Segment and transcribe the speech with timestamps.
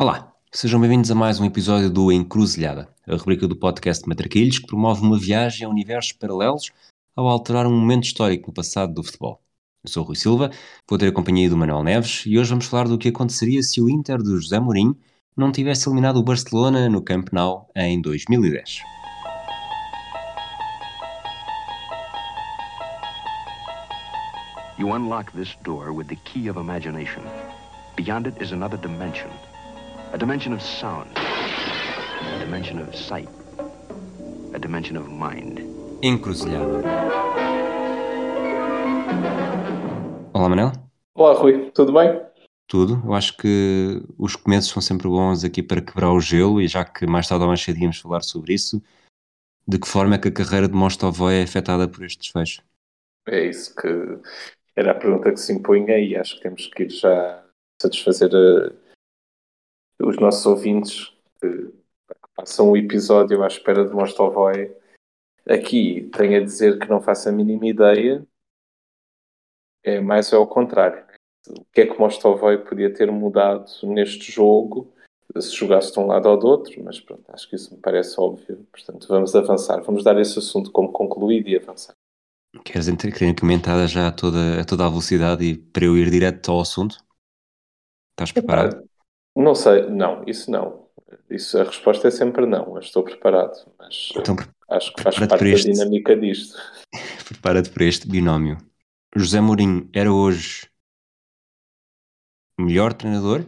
[0.00, 4.66] Olá, sejam bem-vindos a mais um episódio do Encruzilhada, a rubrica do podcast Matraquilhos que
[4.68, 6.70] promove uma viagem a universos paralelos
[7.16, 9.42] ao alterar um momento histórico no passado do futebol.
[9.82, 10.52] Eu sou o Rui Silva,
[10.88, 13.80] vou ter a companhia do Manuel Neves e hoje vamos falar do que aconteceria se
[13.80, 14.96] o Inter do José Mourinho
[15.36, 18.82] não tivesse eliminado o Barcelona no Camp Nou em 2010.
[24.78, 27.24] You unlock this door with the key of imagination.
[27.96, 29.28] Beyond it is another dimension.
[30.10, 31.10] A dimension of sound.
[31.16, 33.28] A dimension of sight.
[34.54, 35.60] A dimension of mind.
[36.02, 36.82] Encruzilhada.
[40.32, 40.72] Olá, Manel.
[41.14, 41.70] Olá, Rui.
[41.72, 42.22] Tudo bem?
[42.66, 43.02] Tudo.
[43.04, 46.86] Eu acho que os começos são sempre bons aqui para quebrar o gelo e já
[46.86, 48.82] que mais tarde ou mais cedo íamos falar sobre isso,
[49.66, 52.62] de que forma é que a carreira de Mostovoi é afetada por este desfecho?
[53.26, 53.88] É isso que
[54.74, 57.44] era a pergunta que se impunha e acho que temos que ir já
[57.80, 58.87] satisfazer a,
[60.00, 61.72] os nossos ouvintes que
[62.36, 64.74] passam o episódio à espera de Mostovoi.
[65.48, 68.26] Aqui tenho a dizer que não faço a mínima ideia,
[69.82, 71.04] é mais é ao contrário.
[71.48, 74.92] O que é que Mostovoi podia ter mudado neste jogo
[75.36, 78.18] se jogasse de um lado ou do outro, mas pronto, acho que isso me parece
[78.18, 78.66] óbvio.
[78.72, 81.94] Portanto, vamos avançar, vamos dar esse assunto como concluído e avançar.
[82.64, 82.88] Queres
[83.38, 86.96] comentada já a toda, a toda a velocidade e para eu ir direto ao assunto?
[88.12, 88.87] Estás preparado?
[89.38, 90.88] Não sei, não, isso não.
[91.30, 94.34] Isso, a resposta é sempre não, eu estou preparado, mas então,
[94.68, 95.68] acho que faz parte este...
[95.68, 96.58] da dinâmica disto.
[97.28, 98.58] Prepara-te para este binómio.
[99.14, 100.68] José Mourinho era hoje
[102.58, 103.44] melhor treinador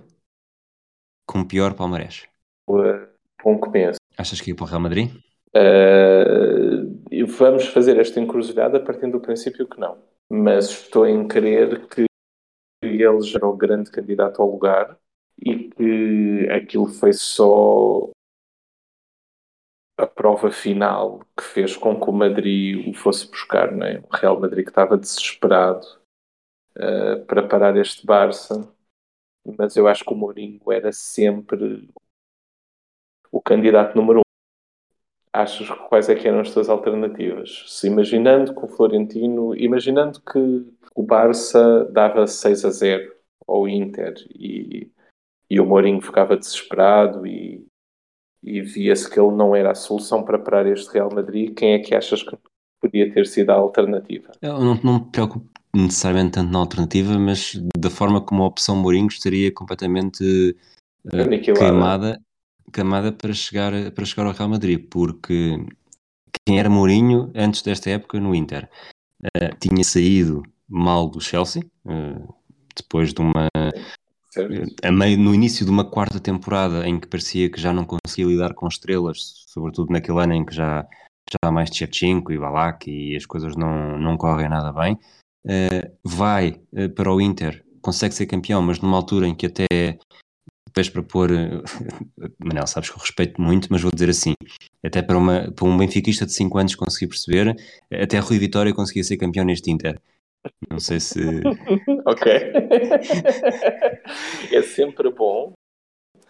[1.27, 2.29] com pior palmarés?
[2.69, 3.99] Bom começo.
[4.17, 5.11] Achas que ia para o Real Madrid?
[5.57, 9.99] Uh, vamos fazer esta encruzilhada partindo do princípio que não.
[10.31, 12.05] Mas estou em crer que
[12.85, 14.97] ele já era o grande candidato ao lugar
[15.81, 18.11] que aquilo foi só
[19.97, 24.01] a prova final que fez com que o Madrid o fosse buscar, não é?
[24.01, 25.87] O Real Madrid que estava desesperado
[26.77, 28.71] uh, para parar este Barça,
[29.59, 31.89] mas eu acho que o Mourinho era sempre
[33.33, 34.23] o candidato número um.
[35.33, 37.65] Achas quais é que eram as tuas alternativas?
[37.69, 40.39] Se imaginando que o Florentino, imaginando que
[40.95, 43.15] o Barça dava 6 a 0
[43.47, 44.91] ao Inter e
[45.51, 47.67] e o Mourinho ficava desesperado e,
[48.43, 51.53] e via-se que ele não era a solução para parar este Real Madrid.
[51.55, 52.37] Quem é que achas que
[52.81, 54.31] podia ter sido a alternativa?
[54.41, 58.77] Eu não, não me preocupo necessariamente tanto na alternativa, mas da forma como a opção
[58.77, 60.57] Mourinho estaria completamente
[61.07, 62.21] uh, queimada,
[62.73, 65.57] queimada para, chegar, para chegar ao Real Madrid, porque
[66.47, 68.69] quem era Mourinho antes desta época no Inter
[69.25, 72.35] uh, tinha saído mal do Chelsea, uh,
[72.77, 73.49] depois de uma
[74.83, 78.27] a meio, no início de uma quarta temporada em que parecia que já não conseguia
[78.27, 80.87] lidar com estrelas, sobretudo naquele ano em que já,
[81.31, 84.95] já há mais Tchevchenko e Balak e as coisas não, não correm nada bem,
[85.47, 89.67] uh, vai uh, para o Inter, consegue ser campeão, mas numa altura em que até
[90.67, 91.31] depois para pôr,
[92.39, 94.35] Manel, sabes que eu respeito muito, mas vou dizer assim,
[94.85, 97.57] até para, uma, para um benfiquista de 5 anos conseguir perceber,
[97.93, 100.01] até Rui Vitória conseguia ser campeão neste Inter.
[100.71, 101.21] Não sei se.
[102.07, 102.33] ok.
[104.53, 105.53] é sempre bom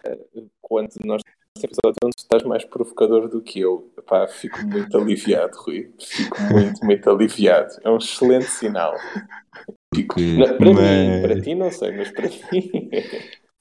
[0.03, 0.17] eh,
[0.61, 3.91] quando nós temos episódio onde estás mais provocador do que eu.
[3.97, 5.91] Epá, fico muito aliviado, Rui.
[5.99, 7.73] Fico muito, muito aliviado.
[7.83, 8.95] É um excelente sinal.
[9.93, 10.19] Fico...
[10.19, 11.07] Não, para mas...
[11.07, 12.71] mim, para ti não sei, mas para mim.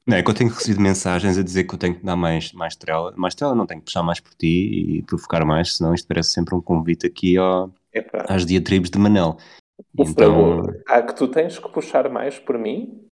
[0.06, 2.52] Não, é que eu tenho recebido mensagens a dizer que eu tenho que dar mais,
[2.52, 3.12] mais trela.
[3.16, 6.30] Mais trela, não tenho que puxar mais por ti e provocar mais, senão isto parece
[6.30, 7.72] sempre um convite aqui ao,
[8.28, 9.36] às diatribes de Manel.
[9.98, 10.62] Então...
[10.86, 13.06] Há que tu tens que puxar mais por mim?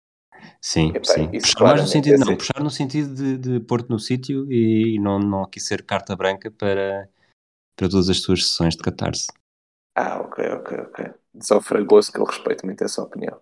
[0.62, 1.30] Sim, Epá, sim.
[1.30, 5.20] Puxar mais no sentido, não, puxar no sentido de, de pôr-te no sítio e não,
[5.20, 7.10] não aqui ser carta branca para,
[7.76, 9.28] para todas as tuas sessões de catarse.
[9.96, 11.06] Ah, ok, ok, ok.
[11.34, 13.40] Diz ao Fragoso que eu respeito muito essa opinião.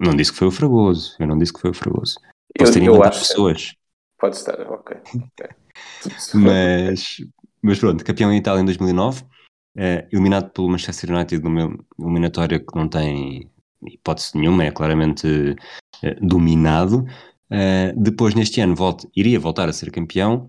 [0.00, 2.18] Não disse que foi o Fragoso, eu não disse que foi o Fragoso.
[2.56, 3.70] Posso eu, ter acho pessoas.
[3.70, 3.78] Que...
[4.18, 4.96] Pode estar, ok.
[5.06, 5.50] okay.
[6.34, 7.16] mas,
[7.62, 9.24] mas pronto, campeão em Itália em 2009
[9.76, 13.50] é, eliminado pelo Manchester United numa eliminatória que não tem
[13.86, 15.56] hipótese nenhuma, é claramente
[16.02, 17.04] é, dominado.
[17.50, 20.48] É, depois, neste ano, volta, iria voltar a ser campeão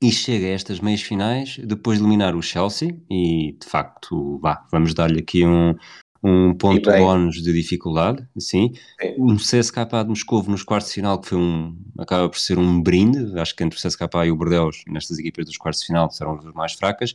[0.00, 3.00] e chega a estas meias finais depois de eliminar o Chelsea.
[3.10, 5.74] E de facto, vá, vamos dar-lhe aqui um,
[6.22, 8.72] um ponto bónus de dificuldade, sim.
[9.18, 12.82] Um CSKA de Moscou nos quartos de final, que foi um, acaba por ser um
[12.82, 16.10] brinde, acho que entre o CSKA e o Bordeaux, nestas equipas dos quartos de final,
[16.10, 17.14] serão as mais fracas,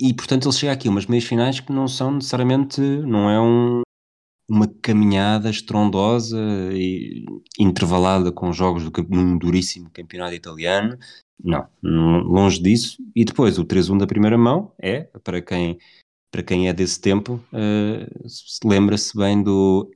[0.00, 3.82] e portanto ele chega aqui umas meias finais que não são necessariamente, não é um,
[4.48, 6.38] uma caminhada estrondosa
[6.72, 7.24] e
[7.58, 10.98] intervalada com jogos do, num duríssimo campeonato italiano.
[11.42, 12.96] Não, longe disso.
[13.14, 15.78] E depois o 3-1 da primeira mão é, para quem,
[16.30, 19.90] para quem é desse tempo, uh, lembra-se bem do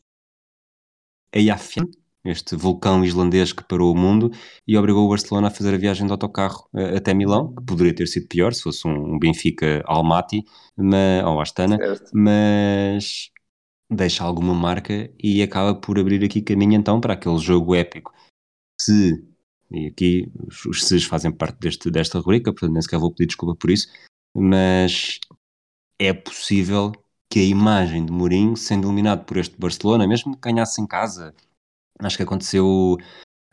[1.34, 4.30] Eyjafjallajökull, este vulcão islandês que parou o mundo
[4.66, 7.94] e obrigou o Barcelona a fazer a viagem de autocarro uh, até Milão, que poderia
[7.94, 10.44] ter sido pior se fosse um, um Benfica Almaty
[10.76, 12.10] mas, ou Astana, certo.
[12.14, 13.30] mas
[13.90, 18.12] deixa alguma marca e acaba por abrir aqui caminho então para aquele jogo épico.
[18.80, 19.24] Se,
[19.70, 20.32] e aqui
[20.66, 23.88] os se's fazem parte deste, desta rubrica, portanto nem sequer vou pedir desculpa por isso,
[24.34, 25.18] mas
[25.98, 26.92] é possível
[27.28, 31.34] que a imagem de Mourinho, sendo eliminado por este Barcelona, mesmo que ganhasse em casa,
[32.00, 32.96] acho que aconteceu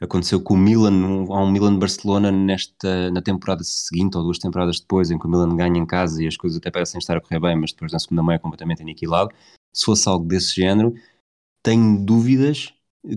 [0.02, 5.12] aconteceu com o Milan, há um Milan-Barcelona nesta, na temporada seguinte ou duas temporadas depois,
[5.12, 7.40] em que o Milan ganha em casa e as coisas até parecem estar a correr
[7.40, 9.30] bem, mas depois na segunda mão é completamente aniquilado.
[9.74, 10.94] Se fosse algo desse género,
[11.62, 12.74] tenho dúvidas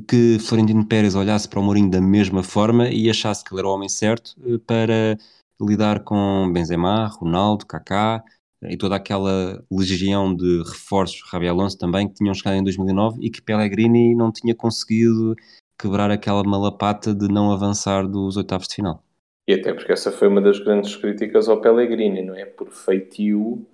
[0.09, 3.69] que Florentino Pérez olhasse para o Mourinho da mesma forma e achasse que ele era
[3.69, 5.19] o homem certo eh, para
[5.61, 8.23] lidar com Benzema, Ronaldo, Kaká
[8.69, 13.31] e toda aquela legião de reforços, Rabi Alonso também, que tinham chegado em 2009 e
[13.31, 15.35] que Pellegrini não tinha conseguido
[15.79, 19.03] quebrar aquela malapata de não avançar dos oitavos de final.
[19.49, 22.45] E até porque essa foi uma das grandes críticas ao Pellegrini, não é?
[22.45, 23.67] Por feitio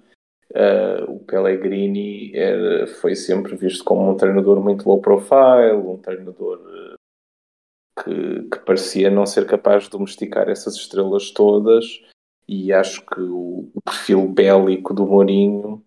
[0.50, 6.58] Uh, o Pellegrini era, foi sempre visto como um treinador muito low profile, um treinador
[6.58, 12.02] uh, que, que, parecia não ser capaz de domesticar essas estrelas todas.
[12.48, 15.84] E acho que o, perfil bélico do Mourinho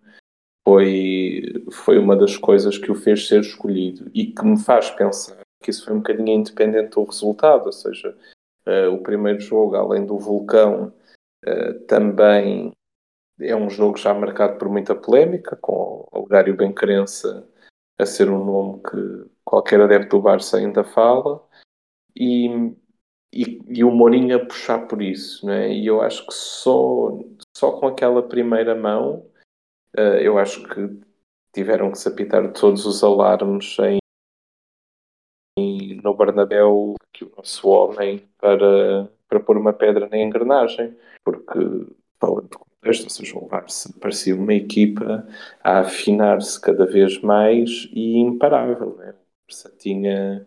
[0.67, 5.41] foi, foi uma das coisas que o fez ser escolhido e que me faz pensar
[5.63, 7.65] que isso foi um bocadinho independente do resultado.
[7.65, 8.15] Ou seja,
[8.67, 10.93] uh, o primeiro jogo, além do vulcão,
[11.87, 12.71] também
[13.39, 17.47] é um jogo já marcado por muita polémica, com o Algário Benquerença
[17.99, 21.43] a ser um nome que qualquer adepto do Barça ainda fala,
[22.15, 22.75] e,
[23.33, 25.71] e, e, o Mourinho a puxar por isso, né?
[25.73, 27.17] e eu acho que só,
[27.55, 29.25] só com aquela primeira mão,
[29.97, 30.99] uh, eu acho que
[31.53, 33.99] tiveram que se apitar todos os alarmes em,
[35.57, 41.59] em, no Bernabéu que o nosso homem para, para pôr uma pedra na engrenagem, porque
[42.19, 42.49] falando
[42.81, 45.27] contexto, ou seja, o Barça parecia uma equipa
[45.63, 48.95] a afinar-se cada vez mais e imparável.
[48.97, 49.11] Né?
[49.11, 50.45] O Barça tinha,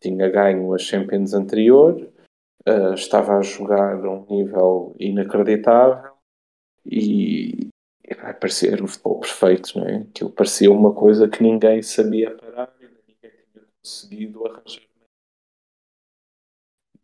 [0.00, 2.08] tinha ganho a Champions anterior,
[2.68, 6.12] uh, estava a jogar a um nível inacreditável
[6.84, 7.68] e,
[8.20, 9.96] vai parecer o futebol perfeito, não é?
[9.98, 14.88] Aquilo parecia uma coisa que ninguém sabia parar e ninguém tinha conseguido arranjar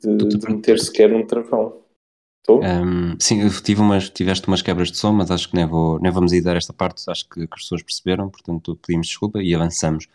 [0.01, 1.83] de, de meter sequer um travão.
[2.47, 6.13] Um, sim, tive umas, tiveste umas quebras de som, mas acho que nem, vou, nem
[6.13, 10.09] vamos dar esta parte, acho que, que as pessoas perceberam, portanto pedimos desculpa e avançamos.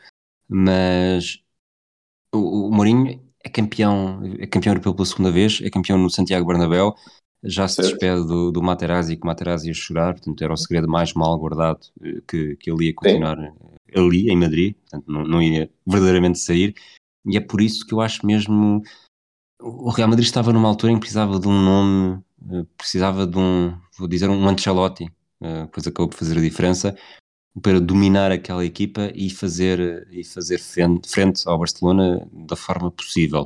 [0.48, 1.44] Mas
[2.34, 6.46] o, o Mourinho é campeão, é campeão europeu pela segunda vez, é campeão no Santiago
[6.46, 6.94] Bernabéu,
[7.44, 7.90] já se certo.
[7.90, 11.38] despede do, do Materazzi, que o Materazzi ia chorar, portanto era o segredo mais mal
[11.38, 13.52] guardado eh, que, que ele ia continuar Sim.
[13.96, 16.76] ali, em Madrid, portanto não, não ia verdadeiramente sair,
[17.26, 18.84] e é por isso que eu acho mesmo
[19.62, 23.38] o Real Madrid estava numa altura em que precisava de um nome, eh, precisava de
[23.38, 25.12] um, vou dizer, um Ancelotti,
[25.42, 26.98] eh, depois acabou por fazer a diferença,
[27.62, 33.46] para dominar aquela equipa e fazer, e fazer frente, frente ao Barcelona da forma possível.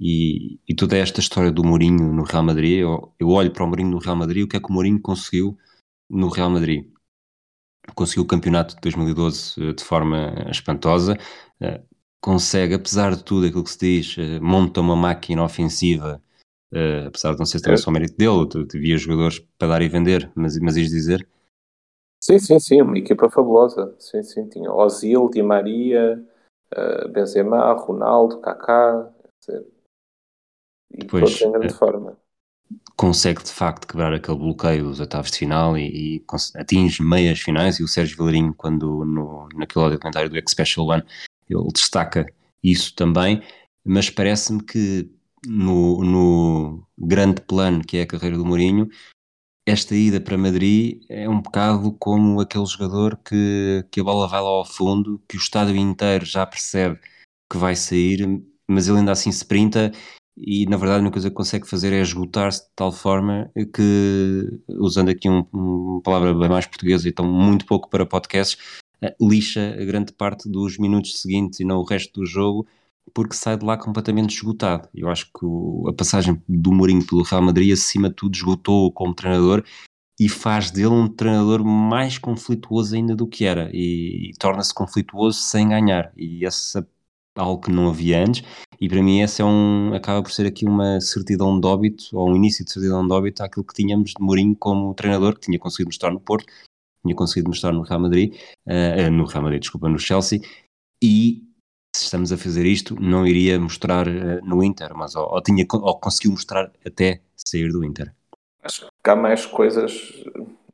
[0.00, 3.66] E, e, toda esta história do Mourinho no Real Madrid, eu, eu olho para o
[3.66, 5.58] Mourinho no Real Madrid, o que é que o Mourinho conseguiu
[6.08, 6.86] no Real Madrid?
[7.94, 11.18] Conseguiu o campeonato de 2012 eh, de forma espantosa,
[12.20, 16.22] consegue, apesar de tudo aquilo que se diz, monta uma máquina ofensiva,
[17.06, 20.58] apesar de não ser também só mérito dele, havia jogadores para dar e vender, mas,
[20.58, 21.26] mas ias dizer?
[22.28, 23.96] Sim, sim, sim, uma equipa fabulosa.
[23.98, 26.22] Sim, sim, tinha Ozil, Di Maria,
[26.76, 29.10] uh, Benzema, Ronaldo, Kaká,
[30.90, 32.18] e Depois, todos em grande forma.
[32.96, 36.24] Consegue de facto quebrar aquele bloqueio dos oitavos de final e, e
[36.56, 37.78] atinge meias finais.
[37.78, 41.04] E o Sérgio Vilarinho, quando no, naquele documentário do X Special One,
[41.48, 42.26] ele destaca
[42.62, 43.42] isso também,
[43.82, 45.10] mas parece-me que
[45.46, 48.88] no, no, grande plano que é a carreira do Mourinho,
[49.68, 54.40] esta ida para Madrid é um bocado como aquele jogador que, que a bola vai
[54.40, 56.98] lá ao fundo, que o estádio inteiro já percebe
[57.50, 58.26] que vai sair,
[58.66, 59.92] mas ele ainda assim sprinta
[60.36, 64.60] e na verdade a única coisa que consegue fazer é esgotar-se de tal forma que,
[64.70, 68.56] usando aqui um, uma palavra bem mais portuguesa, então muito pouco para podcasts,
[69.02, 72.66] eh, lixa a grande parte dos minutos seguintes e não o resto do jogo,
[73.18, 74.88] porque sai de lá completamente esgotado.
[74.94, 78.92] Eu acho que o, a passagem do Mourinho pelo Real Madrid, acima de tudo, esgotou
[78.92, 79.64] como treinador
[80.20, 83.70] e faz dele um treinador mais conflituoso ainda do que era.
[83.72, 86.12] E, e torna-se conflituoso sem ganhar.
[86.16, 86.88] E essa
[87.36, 88.44] algo que não havia antes.
[88.80, 92.30] E para mim essa é um acaba por ser aqui uma certidão de óbito ou
[92.30, 95.58] um início de certidão de óbito àquilo que tínhamos de Mourinho como treinador que tinha
[95.58, 96.46] conseguido mostrar no Porto
[97.04, 98.34] tinha conseguido mostrar no Real Madrid
[98.66, 100.40] uh, no Real Madrid, desculpa, no Chelsea
[101.02, 101.47] e
[101.98, 105.66] se estamos a fazer isto não iria mostrar uh, no Inter mas ou, ou, tinha,
[105.72, 108.12] ou conseguiu mostrar até sair do Inter
[108.62, 110.22] Acho que há mais coisas.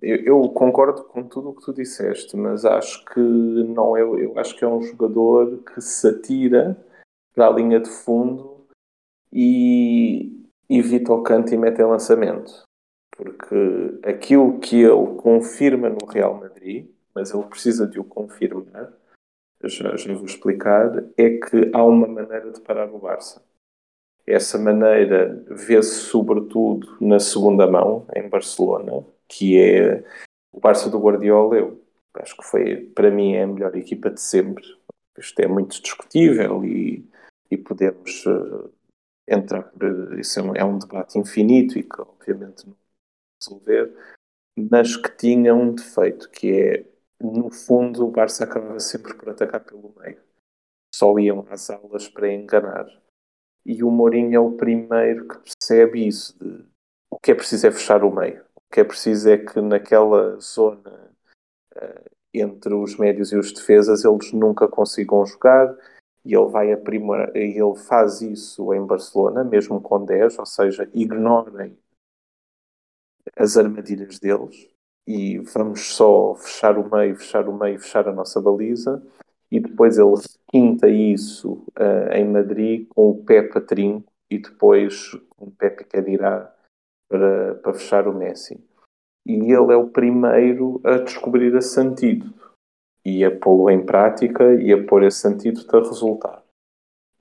[0.02, 4.02] Eu, eu, concordo com tudo o que tu disseste, mas acho que não é.
[4.02, 6.76] Eu acho que é um jogador que se atira
[7.34, 8.66] para a linha de fundo
[9.32, 12.64] e evita o canto e mete em lançamento.
[13.16, 18.92] Porque aquilo que ele confirma no Real Madrid, mas ele precisa de o confirmar,
[19.68, 23.42] já, já vou explicar, é que há uma maneira de parar o Barça.
[24.26, 30.02] Essa maneira vê-se sobretudo na segunda mão, em Barcelona, que é
[30.52, 31.56] o Barça do Guardiola.
[31.56, 34.64] Eu acho que foi, para mim, é a melhor equipa de sempre.
[35.18, 37.06] Isto é muito discutível e,
[37.50, 38.72] e podemos uh,
[39.28, 40.18] entrar por.
[40.18, 42.76] Isso é um, é um, debate infinito e que, obviamente, não
[43.42, 43.92] resolver,
[44.56, 46.84] mas que tinha um defeito, que é,
[47.24, 50.20] no fundo, o Barça acabava sempre por atacar pelo meio.
[50.94, 52.86] Só iam às aulas para enganar.
[53.64, 56.38] E o Mourinho é o primeiro que percebe isso.
[56.38, 56.64] De,
[57.10, 58.42] o que é preciso é fechar o meio.
[58.54, 61.10] O que é preciso é que naquela zona
[61.76, 65.74] uh, entre os médios e os defesas eles nunca consigam jogar
[66.24, 71.78] e ele vai aprimorar, ele faz isso em Barcelona, mesmo com 10, ou seja, ignorem
[73.36, 74.73] as armadilhas deles
[75.06, 79.02] e vamos só fechar o meio, fechar o meio, fechar a nossa baliza
[79.50, 85.46] e depois ele requinta isso uh, em Madrid com o pé patrinho e depois com
[85.46, 86.52] o pé Picadirá
[87.08, 88.58] para, para fechar o Messi.
[89.26, 92.52] E ele é o primeiro a descobrir esse antídoto
[93.04, 96.42] e a pô-lo em prática e a pôr esse antídoto a resultar.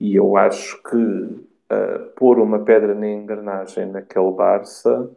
[0.00, 5.10] E eu acho que uh, pôr uma pedra na engrenagem naquele Barça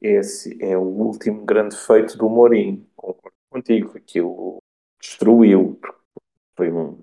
[0.00, 2.86] esse é o último grande feito do Mourinho.
[2.94, 4.58] Concordo contigo, aquilo
[5.00, 5.78] destruiu,
[6.56, 7.00] foi, um,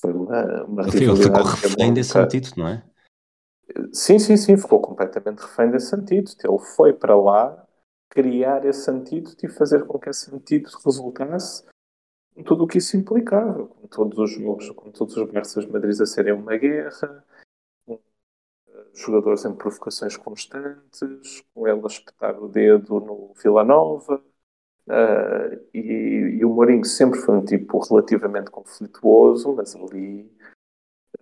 [0.00, 2.84] foi uma, uma Ele ficou refém desse antídoto, não é?
[3.92, 6.46] Sim, sim, sim, ficou completamente refém desse antídoto.
[6.46, 7.66] Ele foi para lá
[8.10, 11.64] criar esse antídoto e fazer com que esse antídoto resultasse
[12.34, 16.00] com tudo o que isso implicava, com todos os jogos, com todos os Barças Madrid
[16.00, 17.24] a serem uma guerra,
[18.94, 24.22] jogadores em provocações constantes, com ele a espetar o dedo no Vila Nova,
[24.86, 30.30] Uh, e, e, o Mourinho sempre foi um tipo relativamente conflituoso, mas ali,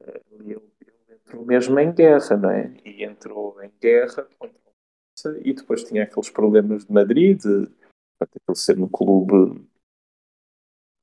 [0.01, 2.75] uh, ali ele, ele, entrou mesmo em guerra, não é?
[2.85, 8.59] E entrou em guerra contra o e depois tinha aqueles problemas de Madrid, de, de
[8.59, 9.65] ser um clube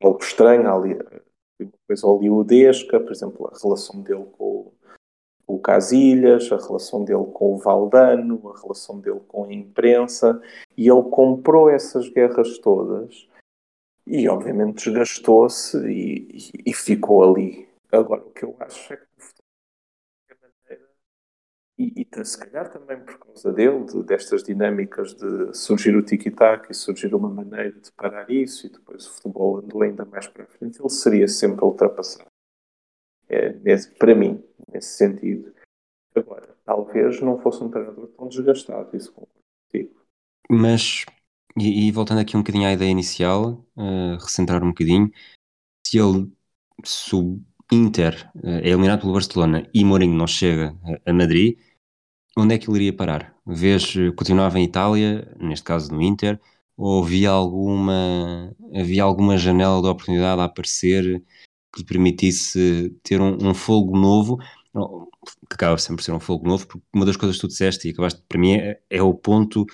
[0.04, 0.96] algo estranho, ali,
[1.62, 4.79] uma coisa hollywoodesca, por exemplo, a relação dele com, com
[5.50, 10.42] o Casilhas, a relação dele com o Valdano, a relação dele com a imprensa,
[10.78, 13.28] e ele comprou essas guerras todas
[14.06, 17.68] e, obviamente, desgastou-se e, e, e, ficou ali.
[17.92, 19.10] Agora, o que eu acho é que
[21.80, 26.70] e, e se calhar também por causa dele, de, destas dinâmicas de surgir o tiki-taka
[26.72, 30.46] e surgir uma maneira de parar isso, e depois o futebol andou ainda mais para
[30.46, 32.29] frente, ele seria sempre ultrapassado.
[33.30, 35.54] É, nesse, para mim, nesse sentido.
[36.16, 39.40] Agora, talvez não fosse um treinador tão desgastado, isso concordo.
[40.52, 41.06] Mas,
[41.56, 45.12] e, e, voltando aqui um bocadinho à ideia inicial, uh, recentrar um bocadinho,
[45.86, 46.32] se ele,
[46.84, 47.40] se o
[47.72, 51.60] Inter uh, é eliminado pelo Barcelona e Mourinho não chega a, a Madrid,
[52.36, 53.36] onde é que ele iria parar?
[53.46, 56.40] Vês, eh, continuava em Itália, neste caso no Inter,
[56.78, 61.24] ou havia alguma, havia alguma janela de oportunidade a aparecer
[61.74, 64.38] que lhe permitisse ter um, um fogo novo,
[65.50, 67.88] que acaba sempre por ser um fogo novo, porque uma das coisas que tu disseste
[67.88, 69.66] e acabaste, para mim, é, é o ponto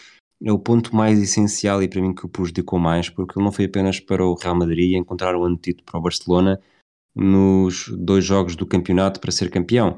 [0.44, 3.52] é o ponto mais essencial e para mim que o prejudicou mais, porque ele não
[3.52, 6.60] foi apenas para o Real Madrid encontrar o antídoto para o Barcelona
[7.16, 9.98] nos dois jogos do campeonato para ser campeão.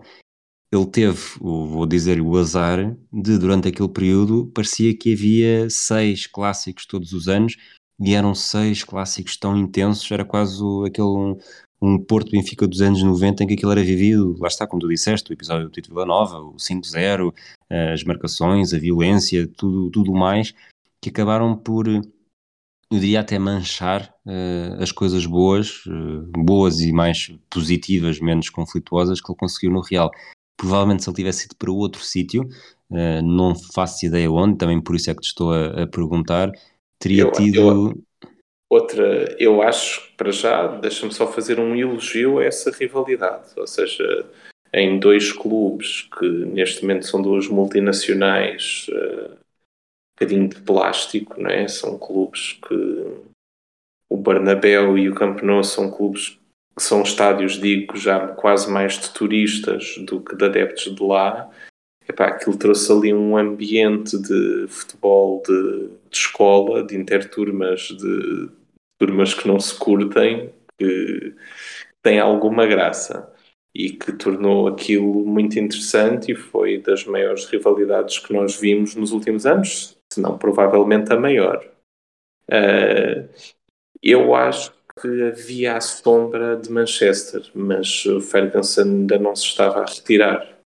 [0.71, 6.85] Ele teve, vou dizer o azar de durante aquele período parecia que havia seis clássicos
[6.85, 7.55] todos os anos
[7.99, 11.37] e eram seis clássicos tão intensos, era quase aquele
[11.81, 14.87] um, Porto Benfica dos anos 90 em que aquilo era vivido, lá está, como tu
[14.87, 17.33] disseste, o episódio do Tito Vila Nova, o 5-0,
[17.93, 20.53] as marcações, a violência, tudo, tudo mais,
[21.01, 27.31] que acabaram por, eu diria até manchar uh, as coisas boas, uh, boas e mais
[27.49, 30.09] positivas, menos conflituosas que ele conseguiu no Real.
[30.55, 32.43] Provavelmente se ele tivesse ido para outro sítio,
[32.89, 36.51] uh, não faço ideia onde, também por isso é que te estou a, a perguntar,
[36.97, 37.59] teria eu, tido.
[37.59, 38.03] Eu,
[38.69, 43.49] outra, eu acho para já, deixa-me só fazer um elogio a essa rivalidade.
[43.55, 44.25] Ou seja,
[44.73, 51.49] em dois clubes que neste momento são duas multinacionais, uh, um bocadinho de plástico, não
[51.49, 51.67] é?
[51.67, 52.75] São clubes que
[54.09, 56.39] o Bernabéu e o Camp Nou são clubes
[56.75, 61.49] que são estádios, digo, já quase mais de turistas do que de adeptos de lá.
[62.07, 68.49] Epá, aquilo trouxe ali um ambiente de futebol de, de escola, de interturmas, de
[68.97, 71.35] turmas que não se curtem, que
[72.01, 73.31] tem alguma graça
[73.73, 79.11] e que tornou aquilo muito interessante e foi das maiores rivalidades que nós vimos nos
[79.11, 81.63] últimos anos, se não provavelmente a maior.
[82.49, 83.29] Uh,
[84.01, 89.81] eu acho que havia a sombra de Manchester, mas o Ferguson ainda não se estava
[89.81, 90.57] a retirar.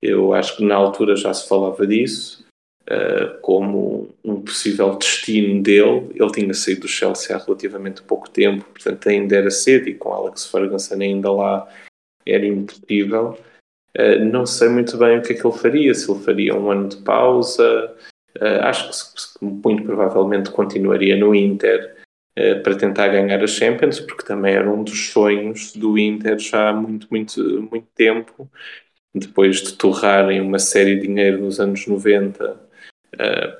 [0.00, 2.43] Eu acho que na altura já se falava disso,
[2.90, 6.10] uh, como um possível destino dele.
[6.14, 10.12] Ele tinha saído do Chelsea há relativamente pouco tempo, portanto ainda era cedo e com
[10.12, 11.68] Alex Ferguson ainda lá
[12.26, 13.38] era impossível.
[13.96, 16.70] Uh, não sei muito bem o que é que ele faria, se ele faria um
[16.70, 17.94] ano de pausa.
[18.36, 18.90] Uh, acho
[19.38, 21.96] que muito provavelmente continuaria no Inter
[22.36, 26.70] uh, para tentar ganhar a Champions, porque também era um dos sonhos do Inter já
[26.70, 28.50] há muito, muito, muito tempo.
[29.14, 32.63] Depois de torrarem uma série de dinheiro nos anos 90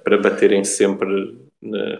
[0.02, 1.38] para baterem sempre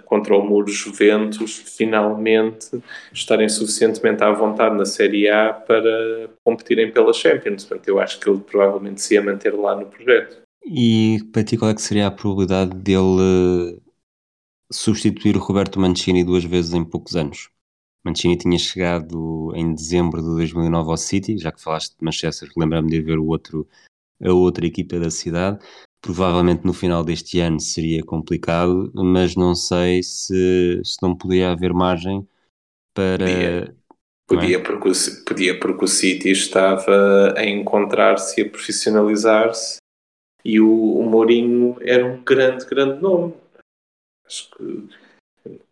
[0.04, 2.82] contra o muro Juventus finalmente
[3.12, 7.64] estarem suficientemente à vontade na Série A para competirem pela Champions.
[7.64, 10.42] Portanto, eu acho que ele provavelmente se ia manter lá no projeto.
[10.66, 13.78] E para ti, qual é que seria a probabilidade dele
[14.72, 17.50] substituir o Roberto Mancini duas vezes em poucos anos?
[18.04, 22.90] Mancini tinha chegado em dezembro de 2009 ao City, já que falaste de Manchester, lembra-me
[22.90, 23.66] de ver o outro,
[24.22, 25.58] a outra equipa da cidade.
[26.04, 31.72] Provavelmente no final deste ano seria complicado, mas não sei se, se não podia haver
[31.72, 32.28] margem
[32.92, 33.24] para.
[33.24, 33.74] Podia,
[34.26, 34.60] podia, é?
[34.60, 39.78] porque, o, podia porque o City estava a encontrar-se e a profissionalizar-se
[40.44, 43.32] e o, o Mourinho era um grande, grande nome.
[44.26, 44.86] Acho que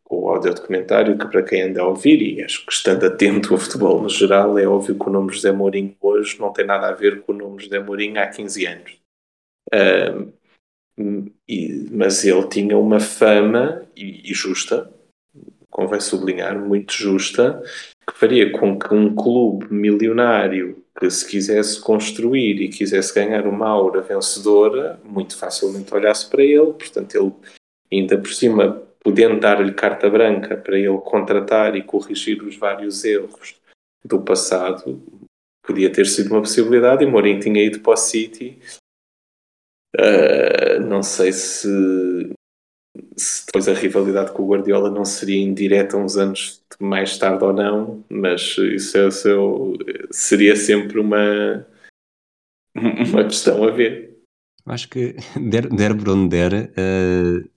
[0.09, 3.61] o áudio documentário que para quem anda a ouvir e acho que estando atento ao
[3.61, 6.93] futebol no geral é óbvio que o nome José Mourinho hoje não tem nada a
[6.93, 9.02] ver com o nome José Mourinho há 15 anos
[11.49, 14.93] E, mas ele tinha uma fama, e, e, justa,
[15.71, 17.63] convém sublinhar, muito justa,
[18.07, 23.69] que faria com que um clube milionário que se quisesse construir e quisesse ganhar uma
[23.69, 26.73] aura vencedora, muito facilmente olhasse para ele.
[26.75, 27.33] Portanto, ele,
[27.91, 33.57] ainda por cima, podendo dar-lhe carta branca para ele contratar e corrigir os vários erros
[34.05, 35.03] do passado,
[35.67, 37.03] podia ter sido uma possibilidade.
[37.03, 38.59] E Mourinho tinha ido para o City
[39.99, 41.69] Uh, não sei se,
[43.17, 47.53] se, depois a rivalidade com o Guardiola não seria indireta uns anos mais tarde ou
[47.53, 51.67] não, mas isso, é, é, seria sempre uma,
[52.75, 54.19] uma questão a ver.
[54.65, 55.17] Acho que
[55.51, 57.49] der, der por onde der, uh,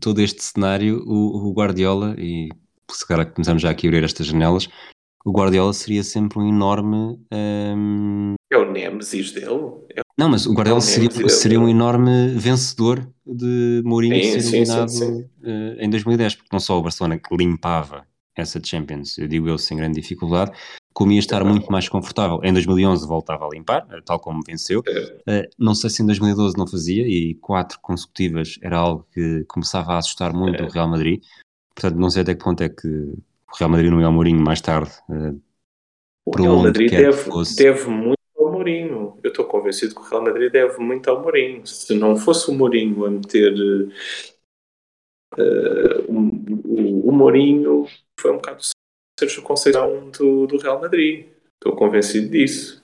[0.00, 2.48] todo este cenário, o, o Guardiola, e
[2.90, 4.68] se calhar começamos já aqui a abrir estas janelas,
[5.24, 7.18] o Guardiola seria sempre um enorme.
[7.32, 8.34] Um...
[8.52, 9.72] É o Nemesis dele?
[9.96, 14.88] É não, mas o Guardiola seria, seria um enorme vencedor de Mourinho sim, ser eliminado
[14.88, 18.06] sim, sim, uh, em 2010, porque não só o Barcelona que limpava
[18.36, 20.52] essa Champions, eu digo eu sem grande dificuldade,
[20.92, 22.40] como ia estar muito mais confortável.
[22.44, 24.80] Em 2011 voltava a limpar, eh, tal como venceu.
[24.80, 29.94] Uh, não sei se em 2012 não fazia, e quatro consecutivas era algo que começava
[29.94, 30.66] a assustar muito é.
[30.66, 31.20] o Real Madrid.
[31.74, 33.14] Portanto, não sei até que ponto é que
[33.54, 34.90] o Real Madrid não ia ao Mourinho mais tarde.
[35.08, 35.40] Uh,
[36.26, 38.24] o Real Madrid deve, deve muito
[38.64, 39.18] Mourinho.
[39.22, 41.66] Eu estou convencido que o Real Madrid deve muito ao Mourinho.
[41.66, 43.52] Se não fosse o Mourinho a meter.
[45.36, 47.86] Uh, o, o, Mourinho
[48.18, 51.26] foi um bocado o Sérgio Conceição do, do Real Madrid.
[51.54, 52.82] Estou convencido disso.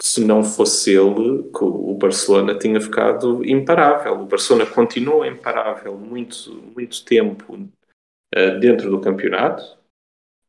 [0.00, 4.14] Se não fosse ele, que o Barcelona tinha ficado imparável.
[4.20, 9.78] O Barcelona continuou imparável muito, muito tempo uh, dentro do campeonato,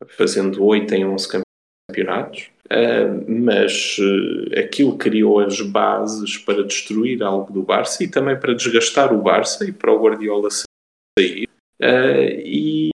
[0.10, 1.44] fazendo 8 em 11
[1.90, 2.54] campeonatos.
[2.72, 8.56] Uh, mas uh, aquilo criou as bases para destruir algo do Barça e também para
[8.56, 11.48] desgastar o Barça e para o Guardiola sair
[11.82, 12.90] uh, e,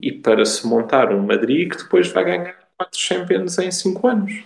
[0.00, 4.44] e, para se montar um Madrid que depois vai ganhar quatro Champions em cinco anos.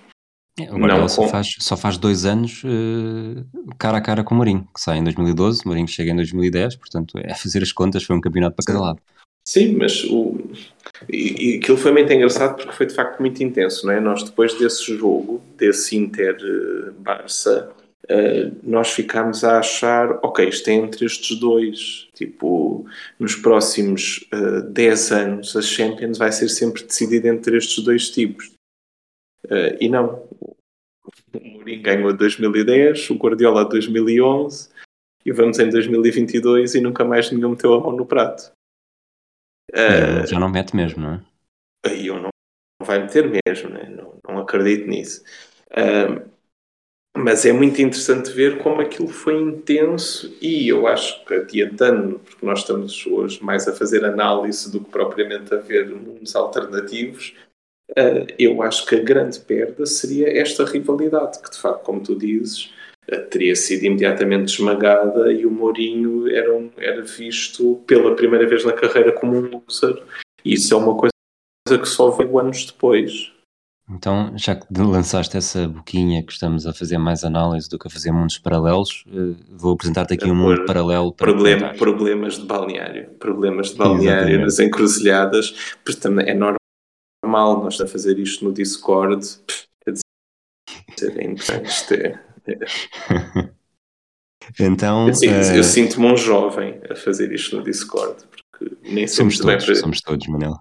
[0.58, 2.62] É, o Guardiola Não, só, faz, só faz dois anos
[3.78, 6.76] cara a cara com o Mourinho, que sai em 2012, o Mourinho chega em 2010,
[6.76, 9.02] portanto é fazer as contas, foi um campeonato para cada lado.
[9.48, 10.36] Sim, mas o,
[11.08, 13.98] e, e aquilo foi muito engraçado porque foi de facto muito intenso, não é?
[13.98, 17.74] Nós depois desse jogo, desse Inter-Barça,
[18.10, 22.08] uh, nós ficámos a achar, ok, isto é entre estes dois.
[22.12, 22.84] Tipo,
[23.18, 28.52] nos próximos uh, 10 anos, a Champions vai ser sempre decidida entre estes dois tipos.
[29.46, 30.28] Uh, e não.
[31.32, 34.68] O Mourinho ganhou 2010, o Guardiola 2011
[35.24, 38.57] e vamos em 2022 e nunca mais ninguém meteu a mão no prato.
[39.72, 41.20] Uh, já não mete mesmo, não é?
[41.86, 42.30] Aí eu não,
[42.80, 43.88] não vai meter mesmo, né?
[43.88, 45.22] não, não acredito nisso.
[45.70, 46.28] Uh,
[47.16, 52.46] mas é muito interessante ver como aquilo foi intenso e eu acho que adiantando, porque
[52.46, 57.34] nós estamos hoje mais a fazer análise do que propriamente a ver mundos alternativos,
[57.90, 62.16] uh, eu acho que a grande perda seria esta rivalidade, que de facto, como tu
[62.16, 62.72] dizes,
[63.16, 68.72] teria sido imediatamente esmagada e o Mourinho era, um, era visto pela primeira vez na
[68.72, 70.02] carreira como um loser.
[70.44, 71.12] E isso é uma coisa
[71.68, 73.32] que só veio anos depois.
[73.90, 77.90] Então, já que lançaste essa boquinha que estamos a fazer mais análise do que a
[77.90, 83.08] fazer mundos paralelos, eh, vou apresentar-te aqui um mundo paralelo para Problema, Problemas de balneário.
[83.18, 84.44] Problemas de balneário Exatamente.
[84.44, 89.26] nas encruzilhadas, porque também é normal nós a fazer isto no Discord.
[89.82, 92.27] Quer dizer, é é, é.
[94.58, 95.56] Então, eu, uh...
[95.56, 99.74] eu sinto-me um jovem a fazer isto no Discord, porque nem somos todos, bem...
[99.74, 100.54] somos todos, Manel.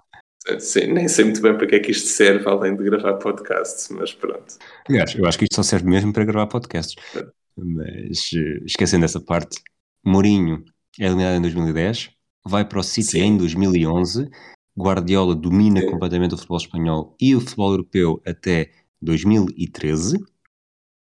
[0.59, 3.89] Sim, nem sei muito bem para que é que isto serve, além de gravar podcasts,
[3.89, 4.57] mas pronto.
[4.87, 6.95] Aliás, eu acho que isto só serve mesmo para gravar podcasts.
[7.57, 9.59] Mas eh, esquecendo essa parte,
[10.05, 10.63] Mourinho
[10.99, 12.11] é eliminado em 2010,
[12.45, 13.21] vai para o City Sim.
[13.21, 14.29] em 2011,
[14.77, 18.71] Guardiola domina completamente o futebol espanhol e o futebol europeu até
[19.01, 20.17] 2013.